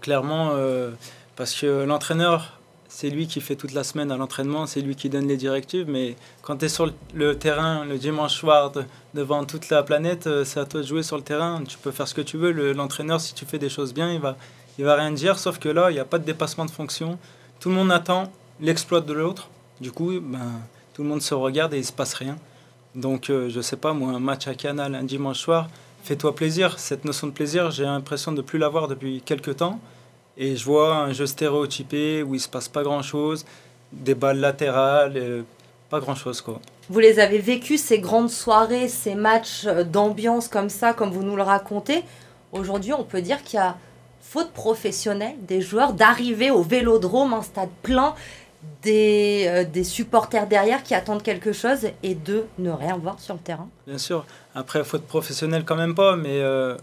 clairement 0.00 0.50
euh, 0.52 0.92
parce 1.36 1.54
que 1.54 1.84
l'entraîneur, 1.84 2.58
c'est 2.88 3.10
lui 3.10 3.26
qui 3.26 3.42
fait 3.42 3.56
toute 3.56 3.74
la 3.74 3.84
semaine 3.84 4.10
à 4.10 4.16
l'entraînement, 4.16 4.66
c'est 4.66 4.80
lui 4.80 4.96
qui 4.96 5.10
donne 5.10 5.28
les 5.28 5.36
directives, 5.36 5.86
mais 5.88 6.16
quand 6.40 6.56
tu 6.56 6.64
es 6.64 6.68
sur 6.68 6.90
le 7.14 7.38
terrain 7.38 7.84
le 7.84 7.98
dimanche 7.98 8.34
soir 8.34 8.70
de, 8.70 8.84
devant 9.12 9.44
toute 9.44 9.68
la 9.68 9.82
planète, 9.82 10.26
euh, 10.26 10.44
c'est 10.44 10.60
à 10.60 10.64
toi 10.64 10.80
de 10.80 10.86
jouer 10.86 11.02
sur 11.02 11.16
le 11.16 11.22
terrain, 11.22 11.62
tu 11.68 11.76
peux 11.76 11.90
faire 11.90 12.08
ce 12.08 12.14
que 12.14 12.22
tu 12.22 12.38
veux, 12.38 12.72
l'entraîneur, 12.72 13.20
si 13.20 13.34
tu 13.34 13.44
fais 13.44 13.58
des 13.58 13.68
choses 13.68 13.92
bien, 13.92 14.10
il 14.12 14.20
va, 14.20 14.36
il 14.78 14.86
va 14.86 14.94
rien 14.94 15.12
dire, 15.12 15.38
sauf 15.38 15.58
que 15.58 15.68
là, 15.68 15.90
il 15.90 15.94
n'y 15.94 16.00
a 16.00 16.06
pas 16.06 16.18
de 16.18 16.24
dépassement 16.24 16.64
de 16.64 16.70
fonction, 16.70 17.18
tout 17.60 17.68
le 17.68 17.74
monde 17.74 17.92
attend 17.92 18.32
l'exploit 18.60 19.02
de 19.02 19.12
l'autre, 19.12 19.50
du 19.80 19.92
coup, 19.92 20.12
ben, 20.20 20.60
tout 20.94 21.02
le 21.02 21.08
monde 21.08 21.22
se 21.22 21.34
regarde 21.34 21.74
et 21.74 21.78
il 21.78 21.84
se 21.84 21.92
passe 21.92 22.14
rien. 22.14 22.36
Donc, 22.94 23.28
euh, 23.28 23.50
je 23.50 23.60
sais 23.60 23.76
pas, 23.76 23.92
moi, 23.92 24.12
un 24.12 24.20
match 24.20 24.48
à 24.48 24.54
Canal 24.54 24.94
un 24.94 25.04
dimanche 25.04 25.38
soir, 25.38 25.68
fais-toi 26.02 26.34
plaisir. 26.34 26.78
Cette 26.78 27.04
notion 27.04 27.26
de 27.26 27.32
plaisir, 27.32 27.70
j'ai 27.70 27.84
l'impression 27.84 28.32
de 28.32 28.40
plus 28.40 28.58
l'avoir 28.58 28.88
depuis 28.88 29.20
quelques 29.22 29.56
temps. 29.56 29.78
Et 30.38 30.56
je 30.56 30.64
vois 30.64 30.96
un 30.96 31.12
jeu 31.12 31.26
stéréotypé 31.26 32.22
où 32.22 32.34
il 32.34 32.40
se 32.40 32.48
passe 32.48 32.68
pas 32.68 32.82
grand-chose, 32.82 33.44
des 33.92 34.14
balles 34.14 34.40
latérales, 34.40 35.14
euh, 35.16 35.42
pas 35.90 36.00
grand-chose, 36.00 36.40
quoi. 36.40 36.60
Vous 36.88 37.00
les 37.00 37.18
avez 37.18 37.38
vécus, 37.38 37.82
ces 37.82 37.98
grandes 37.98 38.30
soirées, 38.30 38.88
ces 38.88 39.14
matchs 39.14 39.66
d'ambiance 39.66 40.48
comme 40.48 40.68
ça, 40.70 40.92
comme 40.92 41.10
vous 41.10 41.22
nous 41.22 41.36
le 41.36 41.42
racontez? 41.42 42.04
Aujourd'hui, 42.52 42.92
on 42.92 43.02
peut 43.02 43.22
dire 43.22 43.42
qu'il 43.42 43.58
y 43.58 43.62
a 43.62 43.76
faute 44.20 44.52
professionnelle 44.52 45.36
des 45.42 45.60
joueurs 45.60 45.92
d'arriver 45.92 46.50
au 46.50 46.62
vélodrome, 46.62 47.34
un 47.34 47.42
stade 47.42 47.70
plein, 47.82 48.14
des, 48.82 49.44
euh, 49.48 49.64
des, 49.64 49.84
supporters 49.84 50.46
derrière 50.46 50.82
qui 50.82 50.94
attendent 50.94 51.22
quelque 51.22 51.52
chose 51.52 51.88
et 52.02 52.14
de 52.14 52.44
ne 52.58 52.70
rien 52.70 52.96
voir 52.96 53.18
sur 53.18 53.34
le 53.34 53.40
terrain. 53.40 53.68
Bien 53.86 53.98
sûr. 53.98 54.24
Après, 54.54 54.84
faute 54.84 55.06
professionnelle 55.06 55.64
quand 55.64 55.76
même 55.76 55.94
pas, 55.94 56.16
mais 56.16 56.40
euh, 56.40 56.76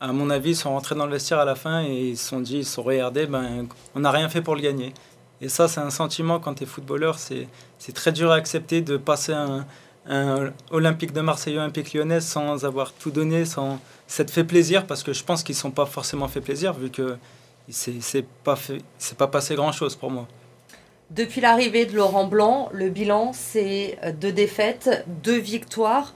à 0.00 0.12
mon 0.12 0.30
avis, 0.30 0.50
ils 0.50 0.56
sont 0.56 0.70
rentrés 0.70 0.94
dans 0.94 1.06
le 1.06 1.12
vestiaire 1.12 1.38
à 1.38 1.44
la 1.44 1.54
fin 1.54 1.82
et 1.82 2.10
ils 2.10 2.16
se 2.16 2.28
sont 2.28 2.40
dit, 2.40 2.58
ils 2.58 2.64
se 2.64 2.74
sont 2.74 2.82
regardés, 2.82 3.26
ben, 3.26 3.66
on 3.94 4.00
n'a 4.00 4.10
rien 4.10 4.28
fait 4.28 4.42
pour 4.42 4.54
le 4.54 4.62
gagner. 4.62 4.94
Et 5.40 5.48
ça, 5.48 5.68
c'est 5.68 5.80
un 5.80 5.90
sentiment 5.90 6.40
quand 6.40 6.54
tu 6.54 6.64
es 6.64 6.66
footballeur, 6.66 7.18
c'est 7.18 7.48
très 7.94 8.12
dur 8.12 8.30
à 8.30 8.34
accepter 8.34 8.80
de 8.80 8.96
passer 8.96 9.32
un, 9.32 9.64
Olympique 10.70 11.12
de 11.12 11.20
Marseille, 11.20 11.58
Olympique 11.58 11.92
lyonnais 11.92 12.22
sans 12.22 12.64
avoir 12.64 12.94
tout 12.94 13.10
donné, 13.10 13.44
sans... 13.44 13.78
ça 14.06 14.24
te 14.24 14.30
fait 14.30 14.42
plaisir 14.42 14.86
parce 14.86 15.02
que 15.02 15.12
je 15.12 15.22
pense 15.22 15.42
qu'ils 15.42 15.54
ne 15.54 15.60
sont 15.60 15.70
pas 15.70 15.84
forcément 15.84 16.28
fait 16.28 16.40
plaisir 16.40 16.72
vu 16.72 16.88
que 16.88 17.18
c'est 17.68 18.24
pas, 18.42 18.56
pas 19.18 19.26
passé 19.26 19.54
grand-chose 19.54 19.96
pour 19.96 20.10
moi. 20.10 20.26
Depuis 21.10 21.40
l'arrivée 21.40 21.86
de 21.86 21.96
Laurent 21.96 22.26
Blanc, 22.26 22.68
le 22.72 22.90
bilan, 22.90 23.32
c'est 23.32 23.98
deux 24.20 24.32
défaites, 24.32 25.06
deux 25.22 25.38
victoires. 25.38 26.12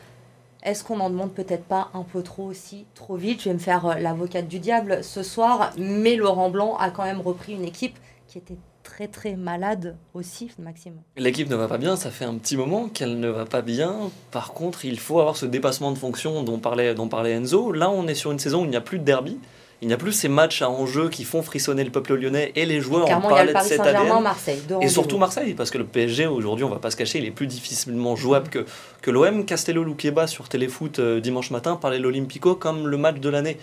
Est-ce 0.63 0.85
qu'on 0.85 1.01
en 1.01 1.09
demande 1.09 1.33
peut-être 1.33 1.65
pas 1.65 1.89
un 1.95 2.03
peu 2.03 2.23
trop 2.23 2.45
aussi, 2.45 2.85
trop 2.95 3.17
vite? 3.17 3.41
Je 3.41 3.49
vais 3.49 3.55
me 3.55 3.59
faire 3.59 3.87
euh, 3.87 3.95
l'avocate 3.95 4.47
du 4.47 4.59
diable 4.59 5.03
ce 5.03 5.23
soir, 5.23 5.73
mais 5.77 6.15
Laurent 6.15 6.51
Blanc 6.51 6.77
a 6.79 6.91
quand 6.91 7.05
même 7.05 7.21
repris 7.21 7.55
une 7.55 7.65
équipe 7.65 7.99
qui 8.29 8.39
était 8.39 8.59
très 8.85 9.09
très 9.09 9.35
malade 9.35 9.97
aussi, 10.15 10.51
Maxime. 10.59 10.95
L'équipe 11.17 11.49
ne 11.49 11.57
va 11.57 11.69
pas 11.69 11.79
bien, 11.79 11.97
ça 11.97 12.11
fait 12.11 12.27
un 12.27 12.35
petit 12.35 12.57
moment 12.57 12.89
qu'elle 12.89 13.19
ne 13.19 13.29
va 13.29 13.47
pas 13.47 13.63
bien. 13.63 14.11
Par 14.31 14.53
contre, 14.53 14.85
il 14.85 15.01
faut 15.01 15.19
avoir 15.19 15.37
ce 15.37 15.47
dépassement 15.47 15.91
de 15.91 15.99
fonction 15.99 16.43
dont 16.43 16.59
parlait, 16.59 16.95
dont 16.95 17.09
parlait 17.09 17.33
Enzo. 17.33 17.73
Là, 17.73 17.91
on 17.91 18.07
est 18.07 18.15
sur 18.15 18.31
une 18.31 18.39
saison 18.39 18.63
où 18.63 18.65
il 18.65 18.71
n'y 18.71 18.77
a 18.77 18.83
plus 18.83 18.99
de 18.99 19.05
derby. 19.05 19.39
Il 19.83 19.89
n'y 19.89 19.95
a 19.95 19.97
plus 19.97 20.13
ces 20.13 20.29
matchs 20.29 20.63
à 20.63 20.71
enjeu 20.71 21.09
qui 21.09 21.25
font 21.25 21.43
frissonner 21.43 21.83
le 21.83 21.91
peuple 21.91 22.15
lyonnais 22.15 22.53
et 22.55 22.67
les 22.67 22.81
joueurs 22.81 23.09
de 23.09 23.59
cette 23.65 23.81
année. 23.81 24.09
Marseille. 24.23 24.63
Et 24.81 24.89
surtout 24.89 25.19
Marseille, 25.19 25.55
parce 25.55 25.73
que 25.73 25.79
le 25.79 25.85
PSG 25.85 26.27
aujourd'hui, 26.27 26.65
on 26.65 26.69
va 26.69 26.79
pas 26.79 26.93
se 26.93 26.97
cacher, 26.97 27.19
il 27.19 27.27
est 27.27 27.33
plus 27.33 27.49
difficilement 27.49 28.15
jouable 28.15 28.49
que, 28.49 28.65
que 29.03 29.11
l'OM. 29.11 29.45
Castello 29.45 29.83
Luqueba 29.83 30.29
sur 30.29 30.49
Téléfoot 30.49 31.01
euh, 31.01 31.21
dimanche 31.21 31.51
matin 31.51 31.75
parlait 31.75 31.99
l'Olympico 31.99 32.55
comme 32.55 32.87
le 32.87 32.97
match 32.97 33.19
de 33.19 33.29
l'année. 33.29 33.59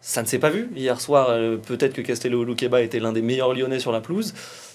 Ça 0.00 0.22
ne 0.22 0.26
s'est 0.26 0.38
pas 0.38 0.48
vu. 0.48 0.70
Hier 0.74 0.98
soir, 0.98 1.26
euh, 1.28 1.58
peut-être 1.58 1.92
que 1.92 2.00
Castello 2.00 2.42
Luqueba 2.42 2.80
était 2.80 2.98
l'un 2.98 3.12
des 3.12 3.20
meilleurs 3.20 3.52
lyonnais 3.52 3.80
sur 3.80 3.92
la 3.92 4.00
pelouse 4.00 4.32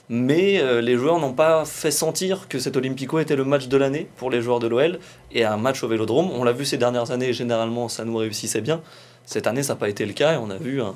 mais 0.07 0.59
euh, 0.61 0.81
les 0.81 0.97
joueurs 0.97 1.19
n'ont 1.19 1.33
pas 1.33 1.65
fait 1.65 1.91
sentir 1.91 2.47
que 2.47 2.59
cet 2.59 2.77
Olympico 2.77 3.19
était 3.19 3.35
le 3.35 3.43
match 3.43 3.67
de 3.67 3.77
l'année 3.77 4.07
pour 4.17 4.29
les 4.29 4.41
joueurs 4.41 4.59
de 4.59 4.67
l'OL 4.67 4.99
et 5.31 5.43
un 5.45 5.57
match 5.57 5.83
au 5.83 5.87
Vélodrome. 5.87 6.29
On 6.31 6.43
l'a 6.43 6.51
vu 6.51 6.65
ces 6.65 6.77
dernières 6.77 7.11
années, 7.11 7.33
généralement 7.33 7.89
ça 7.89 8.05
nous 8.05 8.15
réussissait 8.15 8.61
bien. 8.61 8.81
Cette 9.25 9.47
année, 9.47 9.63
ça 9.63 9.73
n'a 9.73 9.79
pas 9.79 9.89
été 9.89 10.05
le 10.05 10.13
cas 10.13 10.33
et 10.33 10.37
on 10.37 10.49
a 10.49 10.57
vu 10.57 10.81
un, 10.81 10.95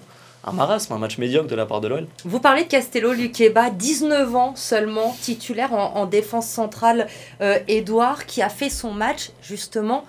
marasme, 0.52 0.94
un 0.94 0.98
match 0.98 1.18
médiocre 1.18 1.48
de 1.48 1.56
la 1.56 1.66
part 1.66 1.82
de 1.82 1.88
l'OL. 1.88 2.08
Vous 2.26 2.40
parlez 2.40 2.64
de 2.64 2.68
Castello 2.68 3.14
Luqueba, 3.14 3.70
19 3.70 4.36
ans 4.36 4.56
seulement, 4.56 5.16
titulaire 5.22 5.74
en, 5.74 6.06
défense 6.06 6.48
centrale, 6.48 7.08
Edouard, 7.68 8.20
euh, 8.20 8.24
qui 8.26 8.42
a 8.42 8.50
fait 8.50 8.70
son 8.70 8.92
match 8.92 9.32
justement. 9.42 10.06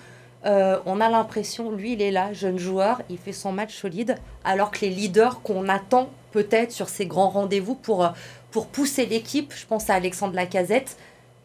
Euh, 0.47 0.79
on 0.87 1.01
a 1.01 1.11
l'impression, 1.11 1.71
lui, 1.71 1.93
il 1.93 2.03
est 2.03 2.11
là, 2.11 2.33
jeune 2.33 2.59
joueur, 2.59 3.03
il 3.11 3.19
fait 3.19 3.33
son 3.33 3.53
match 3.53 3.77
solide, 3.77 4.17
alors 4.45 4.71
que 4.71 4.81
les 4.83 4.91
leaders 4.91 5.43
qu'on 5.43 5.69
attend 5.69 6.09
peut-être 6.33 6.73
sur 6.73 6.89
ces 6.89 7.07
grands 7.07 7.29
rendez-vous 7.29 7.75
pour, 7.75 8.11
pour 8.51 8.67
pousser 8.67 9.05
l'équipe, 9.05 9.53
je 9.55 9.67
pense 9.67 9.91
à 9.91 9.95
Alexandre 9.95 10.35
Lacazette, 10.35 10.97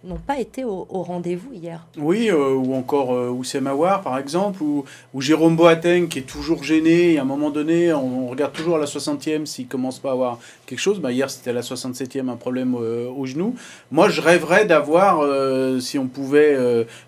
n'ont 0.05 0.17
pas 0.17 0.39
été 0.39 0.63
au, 0.63 0.85
rendez-vous 0.89 1.53
hier. 1.53 1.85
Oui, 1.97 2.29
euh, 2.29 2.53
ou 2.53 2.75
encore 2.75 3.13
euh, 3.13 3.29
Oussem 3.29 3.69
par 4.03 4.17
exemple, 4.17 4.61
ou, 4.61 4.85
Jérôme 5.19 5.55
Boateng, 5.55 6.07
qui 6.07 6.19
est 6.19 6.23
toujours 6.23 6.63
gêné. 6.63 7.13
Et 7.13 7.17
à 7.17 7.23
un 7.23 7.25
moment 7.25 7.49
donné, 7.49 7.93
on, 7.93 8.27
regarde 8.27 8.53
toujours 8.53 8.75
à 8.75 8.79
la 8.79 8.85
60e 8.85 9.45
s'il 9.45 9.67
commence 9.67 9.99
pas 9.99 10.09
à 10.09 10.13
avoir 10.13 10.39
quelque 10.65 10.79
chose. 10.79 10.99
Bah, 10.99 11.11
hier, 11.11 11.29
c'était 11.29 11.49
à 11.49 11.53
la 11.53 11.61
67e, 11.61 12.29
un 12.29 12.35
problème 12.35 12.75
euh, 12.75 13.09
au 13.09 13.25
genou. 13.25 13.55
Moi, 13.91 14.09
je 14.09 14.21
rêverais 14.21 14.65
d'avoir, 14.65 15.19
euh, 15.21 15.79
si 15.79 15.97
on 15.97 16.07
pouvait 16.07 16.57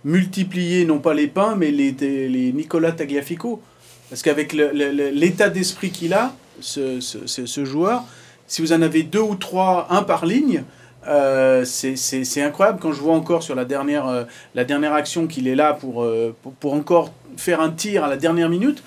multiplier, 0.04 0.86
non 0.86 1.00
pas 1.00 1.14
les 1.14 1.28
pains, 1.28 1.56
mais 1.56 1.72
les, 1.72 2.52
Nicolas 2.54 2.92
Tagliafico. 2.92 3.62
Parce 4.10 4.22
qu'avec 4.22 4.54
l'état 4.54 5.50
d'esprit 5.50 5.92
qu'il 5.92 6.14
a, 6.14 6.34
ce 6.60 7.66
joueur, 7.66 8.04
si 8.48 8.62
vous 8.62 8.72
en 8.72 8.82
avez 8.82 9.04
deux 9.04 9.20
ou 9.20 9.36
trois, 9.36 9.88
un 9.90 10.04
par 10.04 10.26
ligne, 10.26 10.64
euh, 11.08 11.64
c'est 11.66 12.42
incroyable 12.42 12.80
quand 12.82 12.92
je 12.92 13.02
vois 13.02 13.14
encore 13.14 13.44
sur 13.44 13.56
la 13.56 13.66
dernière, 13.66 14.08
euh, 14.08 14.24
la 14.56 14.66
dernière 14.66 14.94
action 14.94 15.28
qu'il 15.28 15.48
est 15.48 15.56
là 15.56 15.74
pour, 15.74 16.04
euh, 16.04 16.36
pour, 16.42 16.54
pour, 16.54 16.74
encore 16.74 17.14
faire 17.38 17.62
un 17.62 17.70
tir 17.70 18.04
à 18.04 18.08
la 18.08 18.18
dernière 18.18 18.50
minute. 18.50 18.84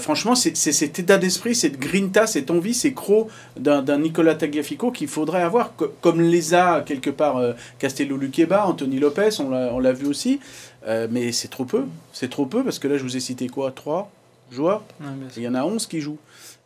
franchement, 0.00 0.34
c'est 0.34 0.54
cet 0.54 0.98
état 0.98 1.18
d'esprit, 1.18 1.54
cette 1.54 1.78
grinta, 1.78 2.26
cette 2.26 2.50
envie, 2.50 2.74
ces 2.74 2.94
crocs 2.94 3.28
d'un 3.56 3.98
Nicolas 3.98 4.34
Tagliafico 4.34 4.90
qu'il 4.90 5.08
faudrait 5.08 5.42
avoir, 5.42 5.72
comme 6.00 6.20
les 6.20 6.54
a 6.54 6.80
quelque 6.80 7.10
part 7.10 7.40
Castello 7.78 8.16
Luqueba, 8.16 8.66
Anthony 8.66 8.98
Lopez, 8.98 9.40
on 9.40 9.78
l'a 9.78 9.92
vu 9.92 10.06
aussi. 10.06 10.40
mais 11.10 11.30
c'est 11.32 11.48
trop 11.48 11.66
peu, 11.66 11.84
c'est 12.12 12.30
trop 12.30 12.46
peu 12.46 12.64
parce 12.64 12.78
que 12.78 12.88
là, 12.88 12.96
je 12.96 13.02
vous 13.02 13.16
ai 13.16 13.20
cité 13.20 13.48
quoi? 13.48 13.70
Trois 13.70 14.10
joueurs? 14.50 14.82
Il 15.36 15.42
y 15.42 15.48
en 15.48 15.54
a 15.54 15.62
11 15.62 15.86
qui 15.86 16.00
jouent 16.00 16.18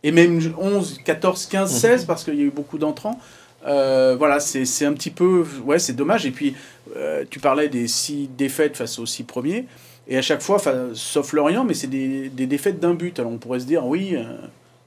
et 0.05 0.13
même 0.13 0.39
11, 0.59 1.01
14, 1.03 1.47
15, 1.47 1.73
16, 1.73 2.05
parce 2.05 2.25
qu'il 2.25 2.35
y 2.35 2.41
a 2.41 2.45
eu 2.45 2.51
beaucoup 2.51 2.77
d'entrants. 2.77 3.19
Euh, 3.65 4.17
voilà, 4.19 4.41
c'est 4.41 4.85
un 4.85 4.93
petit 4.93 5.11
peu. 5.11 5.45
Ouais, 5.65 5.79
c'est 5.79 5.95
dommage. 5.95 6.27
Et 6.27 6.31
puis, 6.31 6.55
euh, 6.97 7.25
tu 7.29 7.41
parlais 7.41 7.69
des 7.69 7.89
six 7.89 8.29
défaites 8.29 8.77
face 8.77 8.99
aux 8.99 9.07
six 9.07 9.25
premiers. 9.25 9.67
Et 10.07 10.19
à 10.19 10.23
chaque 10.23 10.43
fois, 10.43 10.61
sauf 10.93 11.33
Lorient, 11.33 11.65
mais 11.65 11.73
c'est 11.73 11.87
des, 11.87 12.29
des, 12.29 12.47
défaites 12.47 12.79
d'un 12.79 12.93
but. 12.93 13.19
Alors 13.19 13.33
on 13.33 13.39
pourrait 13.39 13.61
se 13.61 13.65
dire, 13.65 13.87
oui, 13.87 14.15
euh, 14.15 14.25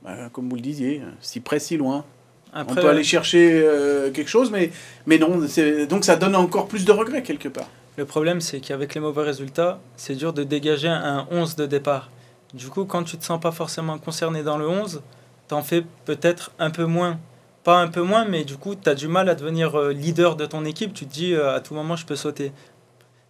bah, 0.04 0.30
comme 0.32 0.48
vous 0.48 0.56
le 0.56 0.62
disiez, 0.62 1.02
si 1.22 1.40
près, 1.40 1.60
si 1.60 1.76
loin. 1.76 2.06
on 2.54 2.66
peut 2.66 2.88
aller 2.88 3.04
chercher 3.04 3.66
quelque 4.14 4.30
chose, 4.30 4.52
mais, 4.52 4.70
mais 5.08 5.18
non. 5.18 5.42
Donc 5.90 6.06
ça 6.06 6.16
donne 6.16 6.36
encore 6.36 6.68
plus 6.68 6.86
de 6.86 6.92
regrets 6.92 7.24
quelque 7.24 7.50
part. 7.50 7.70
Le 7.98 8.06
problème, 8.06 8.42
c'est 8.42 8.60
qu'avec 8.60 8.94
les 8.94 9.02
mauvais 9.02 9.24
résultats, 9.24 9.80
c'est 9.96 10.14
dur 10.14 10.32
de 10.34 10.44
dégager 10.44 10.88
un 10.88 11.28
11 11.32 11.56
de 11.56 11.66
départ. 11.66 12.12
Du 12.54 12.68
coup, 12.68 12.86
quand 12.86 13.04
tu 13.04 13.18
te 13.18 13.26
sens 13.26 13.42
pas 13.42 13.52
forcément 13.52 13.98
concerné 13.98 14.44
dans 14.44 14.58
le 14.58 14.68
11, 14.68 15.02
t'en 15.48 15.64
fais 15.64 15.84
peut-être 16.06 16.52
un 16.60 16.70
peu 16.70 16.86
moins. 16.86 17.20
Pas 17.68 17.82
un 17.82 17.90
peu 17.90 18.02
moins, 18.02 18.24
mais 18.24 18.46
du 18.46 18.56
coup, 18.56 18.76
tu 18.76 18.90
as 18.90 18.96
du 18.96 19.10
mal 19.10 19.28
à 19.28 19.36
devenir 19.36 19.78
euh, 19.78 19.92
leader 19.92 20.38
de 20.38 20.46
ton 20.46 20.64
équipe. 20.64 20.94
Tu 20.94 21.06
te 21.06 21.12
dis, 21.12 21.34
euh, 21.34 21.54
à 21.54 21.60
tout 21.60 21.74
moment, 21.74 21.98
je 21.98 22.06
peux 22.06 22.16
sauter. 22.16 22.54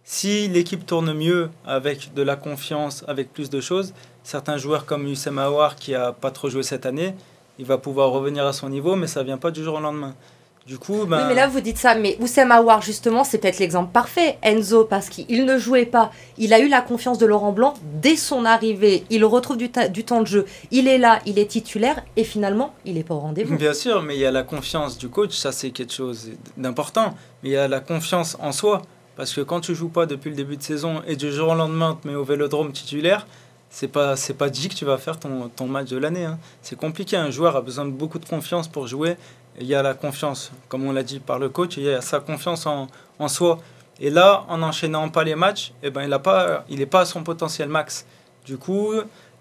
Si 0.04 0.46
l'équipe 0.46 0.86
tourne 0.86 1.12
mieux 1.12 1.50
avec 1.66 2.14
de 2.14 2.22
la 2.22 2.36
confiance, 2.36 3.04
avec 3.08 3.32
plus 3.32 3.50
de 3.50 3.60
choses, 3.60 3.94
certains 4.22 4.56
joueurs 4.56 4.86
comme 4.86 5.08
Youssef 5.08 5.36
Aouar, 5.36 5.74
qui 5.74 5.92
a 5.92 6.12
pas 6.12 6.30
trop 6.30 6.48
joué 6.48 6.62
cette 6.62 6.86
année, 6.86 7.16
il 7.58 7.64
va 7.64 7.78
pouvoir 7.78 8.10
revenir 8.10 8.46
à 8.46 8.52
son 8.52 8.68
niveau, 8.68 8.94
mais 8.94 9.08
ça 9.08 9.24
vient 9.24 9.38
pas 9.38 9.50
du 9.50 9.64
jour 9.64 9.74
au 9.74 9.80
lendemain. 9.80 10.14
Du 10.68 10.78
coup, 10.78 11.06
ben... 11.06 11.16
Oui, 11.16 11.24
mais 11.28 11.34
là, 11.34 11.46
vous 11.46 11.62
dites 11.62 11.78
ça, 11.78 11.94
mais 11.94 12.18
Oussem 12.20 12.52
Aouar, 12.52 12.82
justement, 12.82 13.24
c'est 13.24 13.38
peut-être 13.38 13.58
l'exemple 13.58 13.90
parfait. 13.90 14.36
Enzo, 14.42 14.84
parce 14.84 15.08
qu'il 15.08 15.46
ne 15.46 15.56
jouait 15.56 15.86
pas. 15.86 16.12
Il 16.36 16.52
a 16.52 16.58
eu 16.60 16.68
la 16.68 16.82
confiance 16.82 17.16
de 17.16 17.24
Laurent 17.24 17.52
Blanc 17.52 17.72
dès 18.02 18.16
son 18.16 18.44
arrivée. 18.44 19.04
Il 19.08 19.24
retrouve 19.24 19.56
du, 19.56 19.70
du 19.90 20.04
temps 20.04 20.20
de 20.20 20.26
jeu. 20.26 20.44
Il 20.70 20.86
est 20.86 20.98
là, 20.98 21.20
il 21.24 21.38
est 21.38 21.46
titulaire, 21.46 22.04
et 22.16 22.24
finalement, 22.24 22.74
il 22.84 22.96
n'est 22.96 23.02
pas 23.02 23.14
au 23.14 23.20
rendez-vous. 23.20 23.56
Bien 23.56 23.72
sûr, 23.72 24.02
mais 24.02 24.16
il 24.16 24.20
y 24.20 24.26
a 24.26 24.30
la 24.30 24.42
confiance 24.42 24.98
du 24.98 25.08
coach, 25.08 25.34
ça 25.34 25.52
c'est 25.52 25.70
quelque 25.70 25.94
chose 25.94 26.32
d'important. 26.58 27.14
Mais 27.42 27.48
il 27.48 27.52
y 27.52 27.56
a 27.56 27.66
la 27.66 27.80
confiance 27.80 28.36
en 28.38 28.52
soi. 28.52 28.82
Parce 29.16 29.32
que 29.32 29.40
quand 29.40 29.60
tu 29.60 29.74
joues 29.74 29.88
pas 29.88 30.04
depuis 30.04 30.28
le 30.28 30.36
début 30.36 30.58
de 30.58 30.62
saison 30.62 31.00
et 31.06 31.16
du 31.16 31.32
jour 31.32 31.48
au 31.48 31.54
lendemain, 31.54 31.96
tu 31.96 32.02
te 32.02 32.08
mets 32.08 32.14
au 32.14 32.24
vélodrome 32.24 32.72
titulaire, 32.72 33.26
c'est 33.70 33.88
pas 33.88 34.16
c'est 34.16 34.34
pas 34.34 34.50
dit 34.50 34.68
que 34.68 34.74
tu 34.74 34.84
vas 34.84 34.98
faire 34.98 35.18
ton, 35.18 35.48
ton 35.48 35.66
match 35.66 35.88
de 35.88 35.98
l'année. 35.98 36.24
Hein. 36.24 36.38
C'est 36.62 36.76
compliqué. 36.76 37.16
Un 37.16 37.30
joueur 37.30 37.56
a 37.56 37.60
besoin 37.60 37.84
de 37.84 37.90
beaucoup 37.90 38.18
de 38.18 38.26
confiance 38.26 38.68
pour 38.68 38.86
jouer 38.86 39.16
il 39.60 39.66
y 39.66 39.74
a 39.74 39.82
la 39.82 39.94
confiance, 39.94 40.52
comme 40.68 40.84
on 40.84 40.92
l'a 40.92 41.02
dit 41.02 41.20
par 41.20 41.38
le 41.38 41.48
coach, 41.48 41.76
il 41.76 41.84
y 41.84 41.90
a 41.90 42.00
sa 42.00 42.20
confiance 42.20 42.66
en, 42.66 42.86
en 43.18 43.28
soi. 43.28 43.58
Et 44.00 44.10
là, 44.10 44.44
en 44.48 44.58
n'enchaînant 44.58 45.08
pas 45.08 45.24
les 45.24 45.34
matchs, 45.34 45.72
eh 45.82 45.90
ben, 45.90 46.02
il 46.02 46.10
n'est 46.10 46.18
pas, 46.18 46.64
il 46.68 46.86
pas 46.86 47.00
à 47.00 47.04
son 47.04 47.24
potentiel 47.24 47.68
max. 47.68 48.06
Du 48.46 48.56
coup, 48.56 48.92